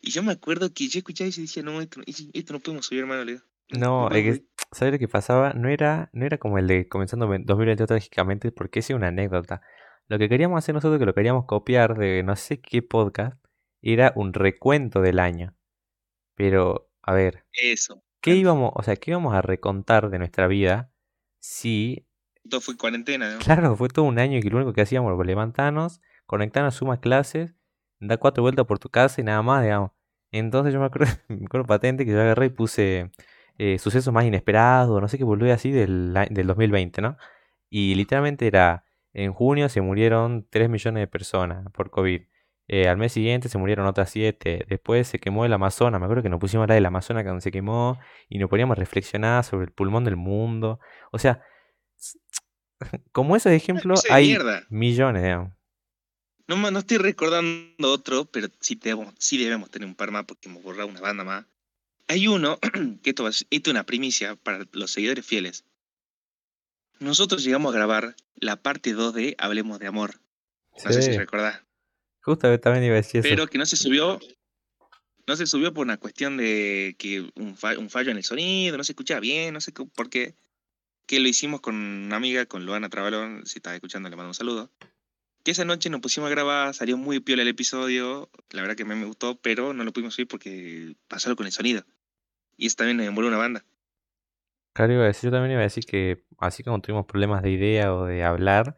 Y 0.00 0.10
yo 0.10 0.22
me 0.22 0.32
acuerdo 0.32 0.72
que 0.72 0.88
yo 0.88 0.98
escuchaba 0.98 1.28
y 1.28 1.32
decía, 1.40 1.62
no, 1.62 1.80
esto, 1.80 2.00
esto 2.06 2.52
no 2.52 2.60
podemos 2.60 2.86
subir, 2.86 3.00
hermano. 3.02 3.24
le 3.24 3.32
digo. 3.32 3.44
No, 3.70 4.08
es 4.10 4.22
que, 4.38 4.44
¿sabes 4.72 4.92
lo 4.94 4.98
que 4.98 5.08
pasaba? 5.08 5.52
No 5.52 5.68
era, 5.68 6.08
no 6.12 6.24
era 6.24 6.38
como 6.38 6.56
el 6.58 6.66
de 6.66 6.88
comenzando 6.88 7.28
ve- 7.28 7.40
2022 7.44 7.86
trágicamente, 7.88 8.50
porque 8.52 8.78
esa 8.78 8.92
es 8.92 8.96
una 8.96 9.08
anécdota. 9.08 9.60
Lo 10.06 10.18
que 10.18 10.28
queríamos 10.30 10.56
hacer 10.58 10.74
nosotros, 10.74 10.98
que 10.98 11.04
lo 11.04 11.14
queríamos 11.14 11.44
copiar 11.46 11.98
de 11.98 12.22
no 12.22 12.34
sé 12.36 12.60
qué 12.60 12.80
podcast, 12.80 13.36
era 13.82 14.12
un 14.16 14.32
recuento 14.32 15.02
del 15.02 15.18
año. 15.18 15.54
Pero, 16.34 16.90
a 17.02 17.12
ver, 17.12 17.44
Eso. 17.52 18.02
¿qué 18.22 18.34
íbamos, 18.36 18.72
o 18.74 18.82
sea, 18.82 18.96
qué 18.96 19.10
íbamos 19.10 19.34
a 19.34 19.42
recontar 19.42 20.08
de 20.10 20.18
nuestra 20.18 20.46
vida 20.46 20.90
si, 21.40 22.06
Todo 22.48 22.60
fue 22.60 22.76
cuarentena, 22.76 23.34
¿no? 23.34 23.38
claro, 23.40 23.76
fue 23.76 23.88
todo 23.88 24.04
un 24.06 24.18
año 24.18 24.40
que 24.40 24.48
lo 24.50 24.56
único 24.56 24.72
que 24.72 24.80
hacíamos 24.82 25.12
era 25.14 25.24
levantarnos, 25.24 26.00
conectarnos 26.28 26.74
a 26.74 26.78
Suma 26.78 27.00
clases, 27.00 27.54
dar 28.00 28.18
cuatro 28.18 28.42
vueltas 28.42 28.66
por 28.66 28.78
tu 28.78 28.90
casa 28.90 29.20
y 29.20 29.24
nada 29.24 29.42
más, 29.42 29.62
digamos. 29.64 29.92
Entonces 30.30 30.74
yo 30.74 30.78
me 30.78 30.86
acuerdo, 30.86 31.12
me 31.28 31.46
acuerdo 31.46 31.66
patente 31.66 32.04
que 32.04 32.12
yo 32.12 32.20
agarré 32.20 32.46
y 32.46 32.50
puse 32.50 33.10
eh, 33.56 33.78
sucesos 33.78 34.12
más 34.12 34.26
inesperados, 34.26 35.00
no 35.00 35.08
sé 35.08 35.16
qué 35.18 35.24
volvió 35.24 35.52
así 35.52 35.72
del, 35.72 36.14
del 36.30 36.46
2020, 36.46 37.00
¿no? 37.00 37.16
Y 37.70 37.94
literalmente 37.94 38.46
era, 38.46 38.84
en 39.14 39.32
junio 39.32 39.70
se 39.70 39.80
murieron 39.80 40.46
3 40.50 40.68
millones 40.68 41.00
de 41.00 41.06
personas 41.06 41.66
por 41.72 41.90
COVID. 41.90 42.22
Eh, 42.70 42.88
al 42.88 42.98
mes 42.98 43.12
siguiente 43.12 43.48
se 43.48 43.56
murieron 43.56 43.86
otras 43.86 44.10
7. 44.10 44.66
Después 44.68 45.08
se 45.08 45.18
quemó 45.18 45.46
el 45.46 45.52
Amazonas. 45.54 45.98
Me 45.98 46.04
acuerdo 46.04 46.22
que 46.22 46.28
nos 46.28 46.40
pusimos 46.40 46.68
la 46.68 46.74
del 46.74 46.84
Amazonas 46.84 47.24
cuando 47.24 47.40
se 47.40 47.50
quemó 47.50 47.98
y 48.28 48.38
nos 48.38 48.50
poníamos 48.50 48.76
a 48.76 48.80
reflexionar 48.80 49.44
sobre 49.44 49.64
el 49.64 49.72
pulmón 49.72 50.04
del 50.04 50.16
mundo. 50.16 50.78
O 51.10 51.18
sea, 51.18 51.42
como 53.12 53.34
esos 53.34 53.52
ejemplos 53.52 54.04
hay 54.10 54.28
mierda. 54.28 54.62
millones, 54.68 55.22
digamos. 55.22 55.57
No, 56.48 56.70
no 56.70 56.78
estoy 56.78 56.96
recordando 56.98 57.92
otro, 57.92 58.24
pero 58.24 58.48
sí 58.60 58.74
debemos, 58.74 59.14
sí 59.18 59.36
debemos 59.36 59.70
tener 59.70 59.86
un 59.86 59.94
par 59.94 60.10
más 60.10 60.24
porque 60.24 60.48
hemos 60.48 60.62
borrado 60.62 60.88
una 60.88 61.00
banda 61.00 61.22
más. 61.24 61.44
Hay 62.06 62.26
uno, 62.26 62.58
que 63.02 63.10
esto, 63.10 63.28
es 63.28 63.46
una 63.68 63.84
primicia 63.84 64.34
para 64.36 64.66
los 64.72 64.90
seguidores 64.90 65.26
fieles. 65.26 65.64
Nosotros 67.00 67.44
llegamos 67.44 67.72
a 67.72 67.76
grabar 67.76 68.16
la 68.36 68.56
parte 68.56 68.92
2 68.92 69.14
de 69.14 69.34
Hablemos 69.38 69.78
de 69.78 69.86
Amor. 69.86 70.20
No 70.84 70.92
sé 70.92 71.02
si 71.02 71.10
recordás. 71.18 71.62
justo 72.22 72.58
también 72.60 72.84
iba 72.84 72.94
a 72.94 72.96
decir 72.96 73.20
eso. 73.20 73.28
Pero 73.28 73.46
que 73.46 73.58
no 73.58 73.66
se 73.66 73.76
subió. 73.76 74.18
No 75.26 75.36
se 75.36 75.46
subió 75.46 75.74
por 75.74 75.84
una 75.84 75.98
cuestión 75.98 76.38
de 76.38 76.96
que 76.98 77.30
un, 77.34 77.54
fa- 77.56 77.78
un 77.78 77.90
fallo 77.90 78.10
en 78.10 78.16
el 78.16 78.24
sonido, 78.24 78.78
no 78.78 78.84
se 78.84 78.92
escuchaba 78.92 79.20
bien, 79.20 79.52
no 79.52 79.60
sé 79.60 79.72
por 79.72 80.08
qué. 80.08 80.34
Que 81.06 81.20
lo 81.20 81.28
hicimos 81.28 81.60
con 81.60 81.74
una 81.74 82.16
amiga, 82.16 82.46
con 82.46 82.64
Luana 82.64 82.88
Trabalón, 82.88 83.44
si 83.44 83.58
estaba 83.58 83.74
escuchando 83.76 84.08
le 84.08 84.16
mando 84.16 84.30
un 84.30 84.34
saludo. 84.34 84.70
Que 85.44 85.52
esa 85.52 85.64
noche 85.64 85.88
nos 85.88 86.00
pusimos 86.00 86.28
a 86.28 86.30
grabar, 86.30 86.74
salió 86.74 86.96
muy 86.98 87.20
piola 87.20 87.42
el 87.42 87.48
episodio, 87.48 88.28
la 88.50 88.60
verdad 88.62 88.76
que 88.76 88.84
me 88.84 89.04
gustó, 89.04 89.36
pero 89.40 89.72
no 89.72 89.84
lo 89.84 89.92
pudimos 89.92 90.14
subir 90.14 90.28
porque 90.28 90.94
pasó 91.08 91.28
algo 91.28 91.38
con 91.38 91.46
el 91.46 91.52
sonido. 91.52 91.84
Y 92.56 92.66
eso 92.66 92.76
también 92.76 92.96
nos 92.98 93.06
demoró 93.06 93.28
una 93.28 93.38
banda. 93.38 93.64
Claro, 94.74 94.92
iba 94.92 95.04
a 95.04 95.06
decir, 95.06 95.28
yo 95.28 95.32
también 95.32 95.52
iba 95.52 95.60
a 95.60 95.64
decir 95.64 95.84
que 95.86 96.24
así 96.38 96.62
como 96.62 96.80
tuvimos 96.80 97.06
problemas 97.06 97.42
de 97.42 97.50
idea 97.50 97.94
o 97.94 98.04
de 98.04 98.22
hablar, 98.24 98.76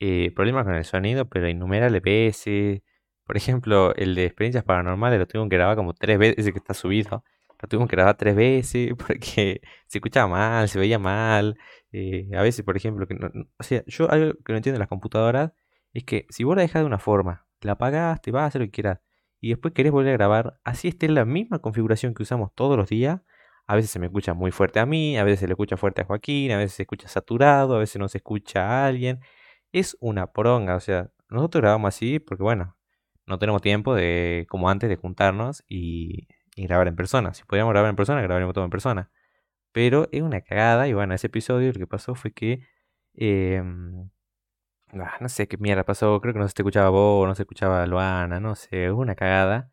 eh, 0.00 0.32
problemas 0.34 0.64
con 0.64 0.74
el 0.74 0.84
sonido, 0.84 1.28
pero 1.28 1.48
innumerables 1.48 2.02
veces. 2.02 2.82
Por 3.24 3.36
ejemplo, 3.36 3.94
el 3.96 4.14
de 4.14 4.24
experiencias 4.26 4.64
paranormales 4.64 5.18
lo 5.18 5.26
tuvimos 5.26 5.48
que 5.50 5.56
grabar 5.56 5.76
como 5.76 5.94
tres 5.94 6.18
veces, 6.18 6.38
ese 6.38 6.52
que 6.52 6.58
está 6.58 6.74
subido. 6.74 7.24
Lo 7.60 7.68
tuvimos 7.68 7.88
que 7.88 7.96
grabar 7.96 8.16
tres 8.16 8.36
veces 8.36 8.90
porque 8.98 9.60
se 9.86 9.98
escuchaba 9.98 10.28
mal, 10.28 10.68
se 10.68 10.78
veía 10.78 10.98
mal. 10.98 11.58
eh, 11.92 12.28
a 12.36 12.42
veces, 12.42 12.64
por 12.64 12.76
ejemplo, 12.76 13.06
que 13.06 13.14
no- 13.14 13.30
o 13.58 13.62
sea, 13.62 13.82
yo 13.86 14.10
algo 14.10 14.34
que 14.44 14.52
no 14.52 14.56
entiendo 14.58 14.76
de 14.76 14.80
las 14.80 14.88
computadoras 14.88 15.52
es 15.98 16.04
que 16.04 16.26
si 16.30 16.44
vos 16.44 16.56
la 16.56 16.62
dejás 16.62 16.82
de 16.82 16.86
una 16.86 16.98
forma, 16.98 17.46
la 17.60 17.72
apagás, 17.72 18.20
te 18.20 18.30
vas 18.30 18.42
a 18.42 18.46
hacer 18.46 18.60
lo 18.60 18.66
que 18.66 18.72
quieras, 18.72 19.00
y 19.40 19.50
después 19.50 19.74
querés 19.74 19.92
volver 19.92 20.14
a 20.14 20.16
grabar, 20.16 20.60
así 20.64 20.88
esté 20.88 21.06
en 21.06 21.14
la 21.14 21.24
misma 21.24 21.58
configuración 21.60 22.14
que 22.14 22.22
usamos 22.22 22.50
todos 22.54 22.76
los 22.76 22.88
días, 22.88 23.20
a 23.66 23.74
veces 23.74 23.90
se 23.90 23.98
me 23.98 24.06
escucha 24.06 24.34
muy 24.34 24.52
fuerte 24.52 24.78
a 24.78 24.86
mí, 24.86 25.18
a 25.18 25.24
veces 25.24 25.40
se 25.40 25.46
le 25.46 25.54
escucha 25.54 25.76
fuerte 25.76 26.02
a 26.02 26.04
Joaquín, 26.04 26.52
a 26.52 26.58
veces 26.58 26.74
se 26.74 26.82
escucha 26.82 27.08
saturado, 27.08 27.74
a 27.74 27.78
veces 27.78 27.98
no 27.98 28.08
se 28.08 28.18
escucha 28.18 28.64
a 28.64 28.86
alguien. 28.86 29.20
Es 29.72 29.96
una 30.00 30.28
poronga, 30.28 30.76
o 30.76 30.80
sea, 30.80 31.10
nosotros 31.28 31.62
grabamos 31.62 31.88
así 31.88 32.20
porque, 32.20 32.44
bueno, 32.44 32.76
no 33.26 33.38
tenemos 33.38 33.62
tiempo 33.62 33.94
de, 33.94 34.46
como 34.48 34.70
antes, 34.70 34.88
de 34.88 34.96
juntarnos 34.96 35.64
y, 35.68 36.28
y 36.54 36.66
grabar 36.66 36.88
en 36.88 36.96
persona. 36.96 37.34
Si 37.34 37.44
pudiéramos 37.44 37.72
grabar 37.72 37.90
en 37.90 37.96
persona, 37.96 38.22
grabaríamos 38.22 38.54
todo 38.54 38.64
en 38.64 38.70
persona. 38.70 39.10
Pero 39.72 40.08
es 40.12 40.22
una 40.22 40.40
cagada 40.42 40.88
y 40.88 40.92
bueno, 40.94 41.14
ese 41.14 41.26
episodio 41.28 41.72
lo 41.72 41.78
que 41.78 41.86
pasó 41.88 42.14
fue 42.14 42.32
que... 42.32 42.60
em, 43.14 44.10
ah, 45.04 45.16
no 45.20 45.28
sé 45.28 45.48
qué 45.48 45.56
mierda 45.58 45.84
pasó, 45.84 46.20
creo 46.20 46.32
que 46.34 46.40
no 46.40 46.48
se 46.48 46.54
te 46.54 46.62
escuchaba 46.62 46.90
vos, 46.90 47.26
no 47.28 47.34
se 47.34 47.42
escuchaba 47.42 47.86
Luana, 47.86 48.40
no 48.40 48.54
sé, 48.54 48.90
una 48.90 49.14
cagada. 49.14 49.70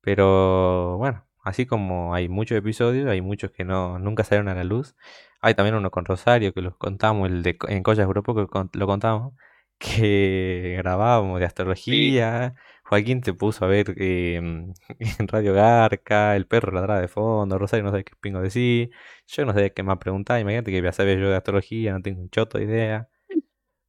Pero 0.00 0.96
bueno, 0.98 1.26
así 1.44 1.66
como 1.66 2.14
hay 2.14 2.28
muchos 2.28 2.58
episodios, 2.58 3.08
hay 3.08 3.20
muchos 3.22 3.50
que 3.50 3.64
no, 3.64 3.98
nunca 3.98 4.24
salieron 4.24 4.48
a 4.48 4.54
la 4.54 4.64
luz. 4.64 4.96
Hay 5.40 5.54
también 5.54 5.74
uno 5.76 5.90
con 5.90 6.04
Rosario 6.04 6.52
que 6.54 6.62
los 6.62 6.76
contamos, 6.76 7.28
el 7.28 7.42
de 7.42 7.56
en 7.68 7.82
Collas 7.82 8.08
Grupo 8.08 8.34
que 8.34 8.46
lo 8.78 8.86
contamos, 8.86 9.34
que 9.78 10.76
grabábamos 10.78 11.40
de 11.40 11.46
Sí. 11.46 11.46
astrología. 11.46 12.54
Joaquín 12.84 13.20
te 13.20 13.34
puso 13.34 13.64
a 13.64 13.68
ver 13.68 13.94
em, 14.00 14.72
en 15.18 15.28
Radio 15.28 15.52
Garca, 15.54 16.36
el 16.36 16.46
perro 16.46 16.72
ladraba 16.72 17.00
de 17.00 17.08
fondo, 17.08 17.58
Rosario 17.58 17.84
no 17.84 17.90
sabe 17.90 18.04
qué 18.04 18.14
pingo 18.20 18.40
decir, 18.40 18.90
yo 19.26 19.44
no 19.44 19.52
sabía 19.52 19.70
qué 19.70 19.82
más 19.82 19.98
preguntar, 19.98 20.40
imagínate 20.40 20.70
que 20.70 20.80
ya 20.82 20.92
sabía 20.92 21.14
yo 21.14 21.28
de 21.30 21.36
astrología, 21.36 21.92
no 21.92 22.00
tengo 22.02 22.20
un 22.22 22.30
choto 22.30 22.58
de 22.58 22.64
idea. 22.64 23.08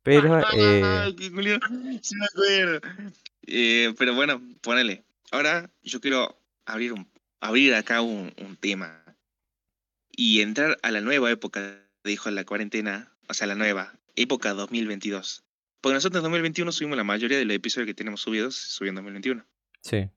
Pero 0.07 0.39
eh, 0.53 1.15
sí 2.01 2.15
me 2.15 2.25
acuerdo. 2.25 2.79
Eh, 3.45 3.93
pero 3.97 4.15
bueno, 4.15 4.41
ponele. 4.61 5.03
Ahora 5.31 5.69
yo 5.83 5.99
quiero 5.99 6.41
abrir, 6.65 6.93
un, 6.93 7.11
abrir 7.41 7.73
acá 7.75 7.99
un, 7.99 8.33
un 8.37 8.55
tema 8.55 9.03
y 10.09 10.39
entrar 10.39 10.77
a 10.81 10.91
la 10.91 11.01
nueva 11.01 11.29
época, 11.29 11.83
dijo 12.05 12.31
la 12.31 12.45
cuarentena, 12.45 13.11
o 13.27 13.33
sea, 13.33 13.47
la 13.47 13.55
nueva 13.55 13.99
época 14.15 14.53
2022. 14.53 15.43
Porque 15.81 15.95
nosotros 15.95 16.21
en 16.21 16.23
2021 16.23 16.71
subimos 16.71 16.95
la 16.95 17.03
mayoría 17.03 17.37
de 17.37 17.43
los 17.43 17.57
episodios 17.57 17.87
que 17.87 17.93
tenemos 17.93 18.21
subidos, 18.21 18.55
subió 18.55 18.91
en 18.91 18.95
2021. 18.95 19.45
sí, 19.81 20.09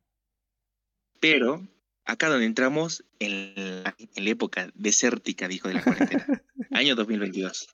Pero 1.18 1.66
acá 2.04 2.28
donde 2.28 2.46
entramos 2.46 3.04
en 3.18 3.82
la, 3.82 3.96
en 3.98 4.24
la 4.24 4.30
época 4.30 4.70
desértica, 4.74 5.48
dijo 5.48 5.66
de 5.66 5.74
la 5.74 5.82
cuarentena, 5.82 6.26
año 6.70 6.94
2022. 6.94 7.66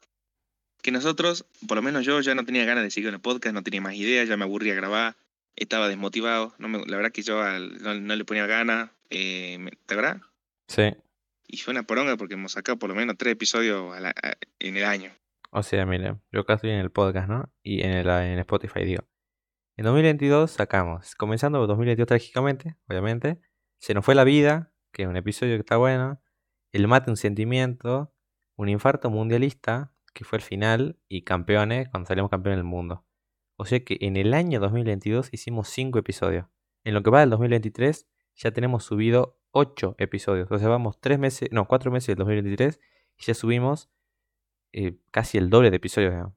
Que 0.87 0.93
nosotros, 0.93 1.45
por 1.67 1.75
lo 1.77 1.83
menos 1.83 2.05
yo, 2.07 2.21
ya 2.21 2.37
no 2.37 2.45
tenía 2.45 2.65
ganas 2.65 2.85
de 2.85 2.93
seguir 2.93 3.09
en 3.09 3.15
el 3.17 3.21
podcast, 3.21 3.53
no 3.53 3.65
tenía 3.65 3.81
más 3.81 3.95
ideas, 3.97 4.29
ya 4.29 4.37
me 4.37 4.45
aburría 4.45 4.73
grabar, 4.73 5.17
estaba 5.57 5.89
desmotivado. 5.89 6.55
No 6.59 6.69
me- 6.69 6.87
la 6.87 6.97
verdad 6.97 7.11
que 7.11 7.23
yo 7.23 7.43
al- 7.43 7.83
no, 7.83 7.93
no 7.95 8.15
le 8.15 8.25
ponía 8.25 8.47
ganas, 8.47 8.91
eh, 9.11 9.59
¿te 9.87 9.95
acuerdas? 9.95 10.23
sí. 10.69 10.95
Y 11.49 11.57
fue 11.59 11.73
una 11.73 11.83
poronga 11.85 12.17
porque 12.17 12.35
hemos 12.35 12.53
sacado 12.53 12.79
por 12.79 12.89
lo 12.89 12.95
menos 12.95 13.17
tres 13.19 13.33
episodios 13.33 13.97
a 13.97 14.01
la- 14.01 14.11
a- 14.11 14.37
en 14.61 14.77
el 14.77 14.85
año. 14.85 15.11
O 15.51 15.63
sea, 15.65 15.85
mire, 15.87 16.15
yo 16.31 16.41
acá 16.43 16.55
estoy 16.55 16.71
en 16.71 16.79
el 16.79 16.91
podcast, 16.93 17.29
¿no? 17.29 17.53
Y 17.65 17.83
en, 17.83 17.91
el, 17.91 18.09
en 18.09 18.39
Spotify, 18.39 18.85
digo. 18.85 19.03
En 19.77 19.85
2022 19.87 20.53
sacamos, 20.53 21.15
comenzando 21.17 21.67
2022 21.67 22.07
trágicamente, 22.07 22.77
obviamente. 22.89 23.41
Se 23.81 23.93
nos 23.93 24.05
fue 24.05 24.15
la 24.15 24.23
vida, 24.25 24.73
que 24.93 25.03
es 25.03 25.09
un 25.09 25.17
episodio 25.17 25.55
que 25.57 25.61
está 25.63 25.77
bueno. 25.79 26.21
El 26.73 26.87
mate, 26.87 27.11
un 27.11 27.17
sentimiento. 27.17 28.13
Un 28.57 28.69
infarto 28.69 29.11
mundialista, 29.11 29.93
que 30.17 30.25
fue 30.25 30.39
el 30.39 30.43
final. 30.43 30.99
Y 31.09 31.23
campeones, 31.23 31.89
cuando 31.91 32.09
salimos 32.09 32.31
campeones 32.31 32.57
del 32.59 32.65
mundo. 32.65 33.05
O 33.57 33.65
sea 33.67 33.81
que 33.85 33.99
en 34.01 34.17
el 34.17 34.35
año 34.35 34.59
2022 34.61 35.29
hicimos 35.33 35.69
5 35.69 35.99
episodios. 35.99 36.47
En 36.85 36.95
lo 36.95 37.03
que 37.03 37.11
va 37.11 37.21
del 37.21 37.31
2023 37.31 38.09
ya 38.35 38.51
tenemos 38.51 38.85
subido 38.85 39.39
8 39.53 39.95
episodios. 39.99 40.51
O 40.51 40.59
sea, 40.59 40.69
vamos 40.69 40.99
3 41.01 41.19
meses, 41.19 41.49
no, 41.53 41.67
4 41.67 41.91
meses 41.91 42.09
del 42.09 42.17
2023 42.17 42.81
y 43.19 43.23
ya 43.25 43.35
subimos 43.35 43.91
eh, 44.73 44.97
casi 45.11 45.39
el 45.39 45.49
doble 45.51 45.71
de 45.71 45.77
episodios. 45.77 46.33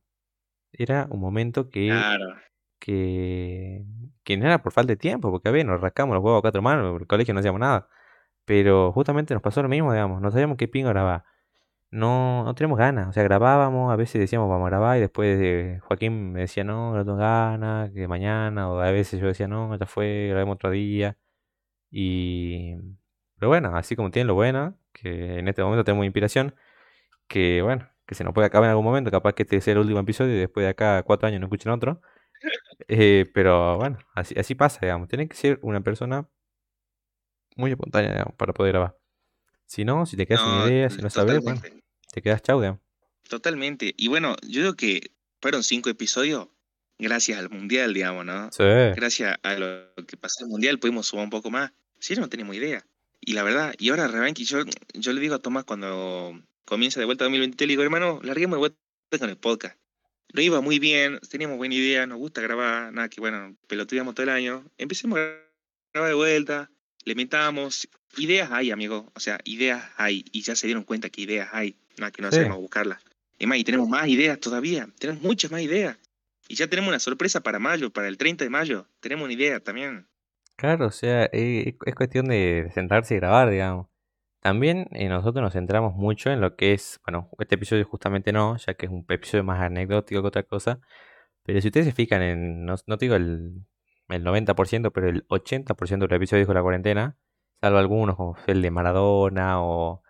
Era 0.71 1.07
un 1.09 1.19
momento 1.19 1.69
que, 1.69 1.87
Claro. 1.87 2.35
que, 2.79 3.83
que 4.23 4.37
no 4.37 4.45
era 4.45 4.61
por 4.61 4.71
falta 4.71 4.93
de 4.93 4.97
tiempo, 4.97 5.31
porque 5.31 5.49
a 5.49 5.51
ver, 5.51 5.65
nos 5.65 5.81
rascamos 5.81 6.13
los 6.15 6.23
huevos 6.23 6.39
a 6.39 6.41
cuatro 6.41 6.61
manos, 6.61 7.01
el 7.01 7.07
colegio 7.07 7.33
no 7.33 7.39
hacíamos 7.41 7.59
nada. 7.59 7.89
Pero 8.45 8.91
justamente 8.93 9.33
nos 9.33 9.43
pasó 9.43 9.61
lo 9.61 9.69
mismo, 9.69 9.91
digamos, 9.91 10.21
no 10.21 10.31
sabíamos 10.31 10.57
qué 10.57 10.67
pingo 10.67 10.89
grabar. 10.89 11.23
No, 11.91 12.43
no 12.43 12.53
teníamos 12.53 12.77
ganas, 12.77 13.07
o 13.09 13.13
sea, 13.13 13.23
grabábamos, 13.23 13.91
a 13.91 13.95
veces 13.95 14.21
decíamos 14.21 14.47
vamos 14.47 14.67
a 14.67 14.69
grabar 14.69 14.97
y 14.97 15.01
después 15.01 15.39
eh, 15.41 15.79
Joaquín 15.81 16.33
me 16.33 16.41
decía 16.41 16.63
no, 16.63 16.93
no 16.93 17.03
tengo 17.03 17.17
ganas, 17.17 17.91
que 17.91 18.07
mañana, 18.07 18.69
o 18.69 18.79
a 18.79 18.91
veces 18.91 19.19
yo 19.19 19.25
decía 19.25 19.47
no, 19.47 19.75
ya 19.75 19.87
fue, 19.87 20.27
grabemos 20.29 20.55
otro 20.55 20.69
día. 20.69 21.17
Y... 21.91 22.75
Pero 23.37 23.49
bueno, 23.49 23.75
así 23.77 23.95
como 23.95 24.11
tienen 24.11 24.27
lo 24.27 24.35
bueno, 24.35 24.77
que 24.93 25.39
en 25.39 25.47
este 25.47 25.63
momento 25.63 25.83
tenemos 25.83 26.05
inspiración, 26.05 26.55
que 27.27 27.61
bueno, 27.63 27.89
que 28.07 28.15
se 28.15 28.23
nos 28.23 28.33
puede 28.33 28.47
acabar 28.47 28.67
en 28.67 28.71
algún 28.71 28.85
momento, 28.85 29.11
capaz 29.11 29.33
que 29.33 29.43
este 29.43 29.61
sea 29.61 29.73
el 29.73 29.79
último 29.79 29.99
episodio 29.99 30.35
y 30.35 30.39
después 30.39 30.65
de 30.65 30.69
acá 30.71 31.03
cuatro 31.03 31.27
años 31.27 31.41
no 31.41 31.47
escuchen 31.47 31.71
otro. 31.71 32.01
Eh, 32.89 33.29
pero 33.33 33.77
bueno, 33.77 33.99
así, 34.15 34.35
así 34.39 34.55
pasa, 34.55 34.79
digamos. 34.81 35.07
Tiene 35.09 35.27
que 35.29 35.35
ser 35.35 35.59
una 35.63 35.81
persona 35.81 36.27
muy 37.55 37.71
espontánea 37.71 38.11
digamos, 38.11 38.35
para 38.35 38.53
poder 38.53 38.73
grabar. 38.73 38.97
Si 39.69 39.85
no, 39.85 40.07
si 40.07 40.17
te 40.17 40.25
quedas 40.25 40.41
No, 40.41 40.65
sin 40.65 40.73
idea, 40.73 40.89
si 40.89 40.97
no 40.97 41.11
sabes, 41.11 41.43
bueno, 41.43 41.61
te 42.11 42.23
quedas 42.23 42.41
chau, 42.41 42.59
digamos. 42.59 42.81
Totalmente. 43.29 43.93
Y 43.95 44.07
bueno, 44.07 44.35
yo 44.41 44.61
digo 44.61 44.73
que 44.73 45.11
fueron 45.39 45.63
cinco 45.63 45.91
episodios 45.91 46.47
gracias 46.97 47.37
al 47.37 47.51
mundial, 47.51 47.93
digamos, 47.93 48.25
¿no? 48.25 48.51
Sí. 48.51 48.63
Gracias 48.63 49.37
a 49.43 49.53
lo 49.53 49.93
que 50.07 50.17
pasó 50.17 50.41
en 50.41 50.47
el 50.47 50.51
mundial 50.51 50.79
pudimos 50.79 51.05
sumar 51.05 51.25
un 51.25 51.29
poco 51.29 51.51
más. 51.51 51.71
Si 51.99 52.15
no, 52.15 52.21
no 52.21 52.29
teníamos 52.29 52.55
idea. 52.55 52.83
Y 53.21 53.33
la 53.33 53.43
verdad, 53.43 53.75
y 53.77 53.89
ahora 53.89 54.07
Rebanqui, 54.07 54.43
yo, 54.43 54.63
yo 54.95 55.13
le 55.13 55.21
digo 55.21 55.35
a 55.35 55.39
Tomás 55.39 55.65
cuando 55.65 56.41
comienza 56.65 56.99
de 56.99 57.05
vuelta 57.05 57.25
2023, 57.25 57.67
le 57.67 57.73
digo, 57.73 57.83
hermano, 57.83 58.19
larguemos 58.23 58.55
de 58.55 58.59
vuelta 58.59 59.19
con 59.19 59.29
el 59.29 59.37
podcast. 59.37 59.77
Nos 60.33 60.43
iba 60.43 60.61
muy 60.61 60.79
bien, 60.79 61.19
teníamos 61.29 61.57
buena 61.57 61.75
idea, 61.75 62.07
nos 62.07 62.17
gusta 62.17 62.41
grabar, 62.41 62.91
nada 62.91 63.07
que 63.07 63.21
bueno, 63.21 63.55
pelotudeamos 63.67 64.15
todo 64.15 64.23
el 64.23 64.29
año. 64.29 64.65
Empecemos 64.79 65.19
a 65.19 65.29
grabar 65.93 66.09
de 66.09 66.15
vuelta, 66.15 66.71
le 67.09 67.15
metamos. 67.15 67.89
Ideas 68.17 68.49
hay, 68.51 68.71
amigo. 68.71 69.11
O 69.15 69.19
sea, 69.19 69.39
ideas 69.43 69.83
hay. 69.97 70.23
Y 70.31 70.41
ya 70.41 70.55
se 70.55 70.67
dieron 70.67 70.83
cuenta 70.83 71.09
que 71.09 71.21
ideas 71.21 71.49
hay. 71.51 71.75
Nada 71.97 72.11
que 72.11 72.21
no 72.21 72.29
Sí. 72.29 72.37
sabemos 72.37 72.57
buscarlas. 72.59 73.03
Es 73.37 73.47
más, 73.47 73.57
y 73.57 73.63
tenemos 73.63 73.89
más 73.89 74.07
ideas 74.07 74.39
todavía. 74.39 74.87
Tenemos 74.99 75.21
muchas 75.21 75.51
más 75.51 75.61
ideas. 75.61 75.97
Y 76.47 76.55
ya 76.55 76.67
tenemos 76.67 76.89
una 76.89 76.99
sorpresa 76.99 77.41
para 77.41 77.59
mayo, 77.59 77.91
para 77.91 78.07
el 78.07 78.17
30 78.17 78.43
de 78.43 78.49
mayo. 78.49 78.87
Tenemos 78.99 79.25
una 79.25 79.33
idea 79.33 79.59
también. 79.59 80.07
Claro, 80.55 80.87
o 80.87 80.91
sea, 80.91 81.29
eh, 81.31 81.75
es 81.85 81.95
cuestión 81.95 82.27
de 82.27 82.69
sentarse 82.73 83.15
y 83.15 83.17
grabar, 83.17 83.49
digamos. 83.49 83.87
También 84.41 84.87
eh, 84.91 85.07
nosotros 85.09 85.41
nos 85.43 85.53
centramos 85.53 85.95
mucho 85.95 86.31
en 86.31 86.41
lo 86.41 86.55
que 86.55 86.73
es, 86.73 86.99
bueno, 87.05 87.29
este 87.39 87.55
episodio 87.55 87.85
justamente 87.85 88.31
no, 88.31 88.57
ya 88.57 88.73
que 88.73 88.85
es 88.85 88.91
un 88.91 89.05
episodio 89.09 89.43
más 89.43 89.59
anecdótico 89.61 90.21
que 90.21 90.27
otra 90.27 90.43
cosa. 90.43 90.79
Pero 91.43 91.61
si 91.61 91.67
ustedes 91.67 91.87
se 91.87 91.91
fijan 91.93 92.21
en, 92.21 92.65
no, 92.65 92.75
no 92.87 92.97
te 92.97 93.05
digo 93.05 93.15
el, 93.15 93.51
el 94.09 94.23
90%, 94.23 94.91
pero 94.91 95.09
el 95.09 95.27
80% 95.27 95.99
de 95.99 96.07
los 96.07 96.17
episodios 96.17 96.47
de 96.47 96.53
la 96.53 96.61
cuarentena, 96.61 97.17
salvo 97.61 97.77
algunos 97.77 98.15
como 98.15 98.35
el 98.47 98.61
de 98.61 98.71
Maradona 98.71 99.61
o, 99.61 100.03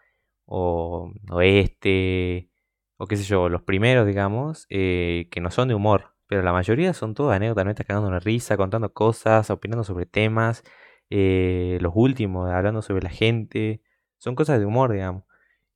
o, 0.46 1.12
o 1.32 1.42
este, 1.42 2.50
o 2.98 3.08
qué 3.08 3.18
sé 3.18 3.24
yo, 3.24 3.50
los 3.50 3.62
primeros, 3.64 4.06
digamos, 4.08 4.66
eh, 4.70 5.28
que 5.32 5.42
no 5.42 5.52
son 5.52 5.68
de 5.70 5.76
humor, 5.76 6.16
pero 6.28 6.44
la 6.44 6.54
mayoría 6.54 6.94
son 6.94 7.14
todas 7.16 7.36
anécdotas, 7.38 7.66
no 7.66 7.72
estás 7.72 7.88
cagando 7.88 8.08
una 8.08 8.20
risa, 8.20 8.58
contando 8.58 8.94
cosas, 8.94 9.50
opinando 9.50 9.84
sobre 9.84 10.06
temas, 10.06 10.64
eh, 11.10 11.78
los 11.82 11.94
últimos, 11.96 12.52
hablando 12.52 12.82
sobre 12.82 13.04
la 13.04 13.10
gente, 13.10 13.82
son 14.18 14.36
cosas 14.36 14.60
de 14.60 14.66
humor, 14.66 14.92
digamos. 14.92 15.24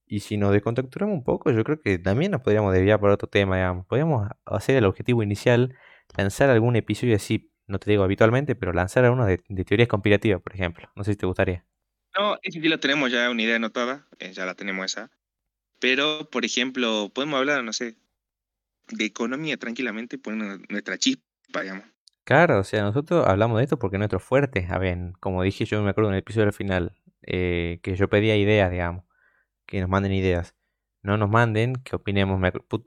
Y 0.05 0.19
si 0.19 0.37
nos 0.37 0.51
descontracturamos 0.51 1.15
un 1.15 1.23
poco, 1.23 1.51
yo 1.51 1.63
creo 1.63 1.81
que 1.81 1.97
también 1.97 2.31
nos 2.31 2.41
podríamos 2.41 2.73
desviar 2.73 2.99
por 2.99 3.09
otro 3.09 3.27
tema, 3.29 3.55
digamos. 3.55 3.85
Podríamos 3.87 4.29
hacer 4.45 4.75
el 4.75 4.85
objetivo 4.85 5.23
inicial, 5.23 5.75
lanzar 6.17 6.49
algún 6.49 6.75
episodio 6.75 7.15
así, 7.15 7.52
no 7.67 7.79
te 7.79 7.89
digo 7.89 8.03
habitualmente, 8.03 8.55
pero 8.55 8.73
lanzar 8.73 9.05
algunos 9.05 9.27
de, 9.27 9.43
de 9.47 9.65
teorías 9.65 9.87
conspirativas, 9.89 10.41
por 10.41 10.53
ejemplo. 10.53 10.89
No 10.95 11.03
sé 11.03 11.11
si 11.13 11.17
te 11.17 11.25
gustaría. 11.25 11.65
No, 12.17 12.37
ese 12.43 12.61
sí 12.61 12.67
lo 12.69 12.79
tenemos 12.79 13.11
ya, 13.11 13.29
una 13.29 13.41
idea 13.41 13.55
anotada. 13.55 14.07
eh, 14.19 14.31
ya 14.33 14.45
la 14.45 14.55
tenemos 14.55 14.85
esa. 14.85 15.09
Pero, 15.79 16.29
por 16.29 16.45
ejemplo, 16.45 17.11
podemos 17.13 17.39
hablar, 17.39 17.63
no 17.63 17.73
sé, 17.73 17.97
de 18.89 19.05
economía 19.05 19.57
tranquilamente, 19.57 20.17
poniendo 20.17 20.63
nuestra 20.69 20.97
chispa, 20.97 21.61
digamos. 21.61 21.85
Claro, 22.25 22.59
o 22.59 22.63
sea, 22.63 22.83
nosotros 22.83 23.27
hablamos 23.27 23.57
de 23.57 23.63
esto 23.65 23.77
porque 23.77 23.97
es 23.97 23.99
nuestro 23.99 24.19
fuerte. 24.19 24.67
A 24.69 24.77
ver, 24.77 24.97
como 25.19 25.43
dije, 25.43 25.65
yo 25.65 25.81
me 25.83 25.89
acuerdo 25.89 26.09
en 26.09 26.15
el 26.15 26.19
episodio 26.19 26.47
al 26.47 26.53
final, 26.53 26.93
eh, 27.23 27.79
que 27.83 27.95
yo 27.95 28.07
pedía 28.09 28.37
ideas, 28.37 28.71
digamos, 28.71 29.03
que 29.65 29.81
nos 29.81 29.89
manden 29.89 30.13
ideas. 30.13 30.55
No 31.01 31.17
nos 31.17 31.29
manden, 31.29 31.75
que 31.83 31.95
opinemos. 31.97 32.39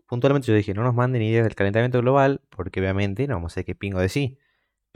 puntualmente 0.06 0.48
yo 0.48 0.54
dije, 0.54 0.72
no 0.72 0.82
nos 0.84 0.94
manden 0.94 1.22
ideas 1.22 1.44
del 1.44 1.54
calentamiento 1.54 2.00
global, 2.00 2.40
porque 2.50 2.80
obviamente 2.80 3.26
no 3.26 3.34
vamos 3.34 3.52
a 3.52 3.56
ser 3.56 3.64
que 3.66 3.74
pingo 3.74 4.00
de 4.00 4.08
sí. 4.08 4.38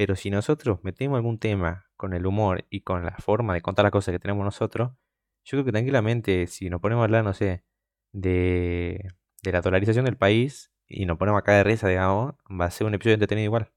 Pero 0.01 0.17
si 0.17 0.31
nosotros 0.31 0.79
metemos 0.83 1.19
algún 1.19 1.39
tema 1.39 1.85
con 1.95 2.15
el 2.15 2.25
humor 2.25 2.67
y 2.71 2.81
con 2.81 3.05
la 3.05 3.19
forma 3.19 3.53
de 3.53 3.61
contar 3.61 3.83
las 3.83 3.93
cosas 3.93 4.13
que 4.15 4.19
tenemos 4.19 4.43
nosotros, 4.47 4.93
yo 5.45 5.51
creo 5.51 5.65
que 5.67 5.73
tranquilamente, 5.73 6.47
si 6.47 6.71
nos 6.71 6.81
ponemos 6.81 7.03
a 7.03 7.05
hablar, 7.05 7.23
no 7.23 7.35
sé, 7.35 7.65
de, 8.11 9.13
de 9.43 9.53
la 9.53 9.61
dolarización 9.61 10.07
del 10.07 10.17
país 10.17 10.73
y 10.87 11.05
nos 11.05 11.19
ponemos 11.19 11.39
acá 11.39 11.53
de 11.53 11.65
risa, 11.65 11.87
digamos, 11.87 12.35
va 12.51 12.65
a 12.65 12.71
ser 12.71 12.87
un 12.87 12.95
episodio 12.95 13.13
entretenido 13.13 13.45
igual. 13.45 13.73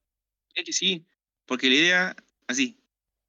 Es 0.55 0.63
que 0.63 0.71
sí, 0.71 1.05
porque 1.45 1.67
la 1.67 1.75
idea, 1.75 2.15
así, 2.47 2.79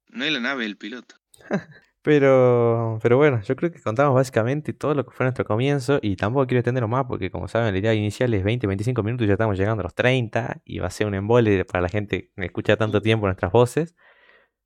no 0.07 0.23
es 0.23 0.31
la 0.31 0.39
nave, 0.39 0.63
el 0.63 0.77
piloto. 0.77 1.15
Pero, 2.05 2.99
pero 3.01 3.17
bueno, 3.17 3.41
yo 3.41 3.55
creo 3.55 3.71
que 3.71 3.81
contamos 3.81 4.13
básicamente 4.13 4.73
todo 4.73 4.93
lo 4.93 5.03
que 5.05 5.11
fue 5.11 5.23
nuestro 5.25 5.43
comienzo 5.43 5.97
y 6.03 6.15
tampoco 6.15 6.45
quiero 6.45 6.59
extenderlo 6.59 6.87
más 6.87 7.05
porque 7.05 7.31
como 7.31 7.47
saben 7.47 7.73
la 7.73 7.79
idea 7.79 7.95
inicial 7.95 8.31
es 8.35 8.43
20-25 8.45 9.01
minutos 9.03 9.25
y 9.25 9.27
ya 9.27 9.33
estamos 9.33 9.57
llegando 9.57 9.81
a 9.81 9.85
los 9.85 9.95
30 9.95 10.61
y 10.65 10.77
va 10.77 10.85
a 10.85 10.91
ser 10.91 11.07
un 11.07 11.15
embole 11.15 11.65
para 11.65 11.81
la 11.81 11.89
gente 11.89 12.31
que 12.35 12.45
escucha 12.45 12.77
tanto 12.77 13.01
tiempo 13.01 13.25
nuestras 13.25 13.51
voces. 13.51 13.95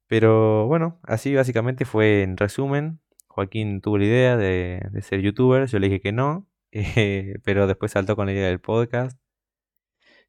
Pero 0.08 0.68
bueno, 0.68 1.00
así 1.04 1.34
básicamente 1.34 1.86
fue 1.86 2.24
en 2.24 2.36
resumen. 2.36 3.00
Joaquín 3.30 3.80
tuvo 3.82 3.98
la 4.00 4.06
idea 4.06 4.38
de, 4.38 4.82
de 4.92 5.02
ser 5.02 5.22
youtuber, 5.22 5.68
yo 5.68 5.80
le 5.80 5.88
dije 5.88 6.02
que 6.02 6.12
no, 6.12 6.46
eh, 6.72 7.36
pero 7.46 7.68
después 7.68 7.94
saltó 7.94 8.18
con 8.18 8.26
la 8.26 8.34
idea 8.34 8.48
del 8.48 8.60
podcast. 8.60 9.18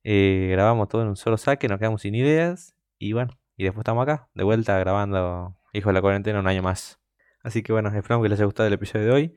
Eh, 0.04 0.48
grabamos 0.52 0.88
todo 0.88 1.02
en 1.02 1.08
un 1.08 1.16
solo 1.16 1.38
saque, 1.38 1.68
nos 1.68 1.80
quedamos 1.80 2.02
sin 2.02 2.14
ideas 2.14 2.76
y 2.98 3.14
bueno, 3.14 3.32
y 3.56 3.64
después 3.64 3.82
estamos 3.82 4.04
acá, 4.04 4.28
de 4.34 4.44
vuelta 4.44 4.78
grabando 4.78 5.56
Hijo 5.72 5.88
de 5.88 5.94
la 5.94 6.02
Cuarentena 6.02 6.38
un 6.38 6.46
año 6.46 6.62
más. 6.62 6.99
Así 7.42 7.62
que 7.62 7.72
bueno, 7.72 7.88
esperamos 7.88 8.24
que 8.24 8.28
les 8.28 8.38
haya 8.38 8.46
gustado 8.46 8.66
el 8.66 8.74
episodio 8.74 9.06
de 9.06 9.12
hoy. 9.12 9.34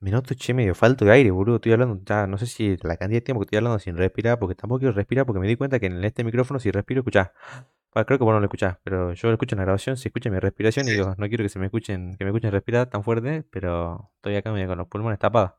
Me 0.00 0.10
noto, 0.10 0.34
che, 0.34 0.52
medio 0.52 0.74
falto 0.74 1.04
de 1.04 1.12
aire, 1.12 1.30
boludo. 1.30 1.56
Estoy 1.56 1.72
hablando, 1.72 1.98
ya 2.04 2.26
no 2.26 2.36
sé 2.36 2.46
si 2.46 2.76
la 2.82 2.96
cantidad 2.96 3.18
de 3.18 3.20
tiempo 3.22 3.40
que 3.40 3.44
estoy 3.46 3.58
hablando 3.58 3.78
sin 3.78 3.96
respirar, 3.96 4.38
porque 4.38 4.54
tampoco 4.54 4.80
quiero 4.80 4.92
respirar, 4.92 5.24
porque 5.24 5.40
me 5.40 5.46
di 5.48 5.56
cuenta 5.56 5.80
que 5.80 5.86
en 5.86 6.04
este 6.04 6.24
micrófono, 6.24 6.60
si 6.60 6.70
respiro, 6.70 7.00
escuchás. 7.00 7.30
Bueno, 7.94 8.06
creo 8.06 8.18
que 8.18 8.24
vos 8.24 8.34
no 8.34 8.40
lo 8.40 8.46
escuchás, 8.46 8.76
pero 8.82 9.14
yo 9.14 9.28
lo 9.28 9.34
escucho 9.34 9.54
en 9.54 9.58
la 9.58 9.64
grabación, 9.64 9.96
se 9.96 10.08
escucha 10.08 10.28
mi 10.28 10.38
respiración 10.40 10.88
y 10.88 10.90
digo, 10.90 11.14
no 11.16 11.28
quiero 11.28 11.44
que 11.44 11.48
se 11.48 11.58
me 11.58 11.66
escuchen, 11.66 12.16
que 12.18 12.24
me 12.24 12.30
escuchen 12.30 12.50
respirar 12.50 12.90
tan 12.90 13.04
fuerte, 13.04 13.44
pero 13.50 14.10
estoy 14.16 14.36
acá 14.36 14.52
medio 14.52 14.66
con 14.66 14.78
los 14.78 14.88
pulmones 14.88 15.18
tapados. 15.18 15.52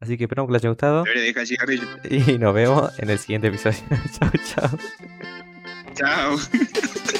Así 0.00 0.16
que 0.16 0.24
esperamos 0.24 0.48
que 0.48 0.54
les 0.54 0.62
haya 0.62 0.70
gustado 0.70 1.04
y 2.10 2.38
nos 2.38 2.54
vemos 2.54 2.98
en 2.98 3.10
el 3.10 3.18
siguiente 3.18 3.48
episodio. 3.48 3.78
chao, 4.18 4.30
chao. 4.44 4.78
Chao. 5.94 7.12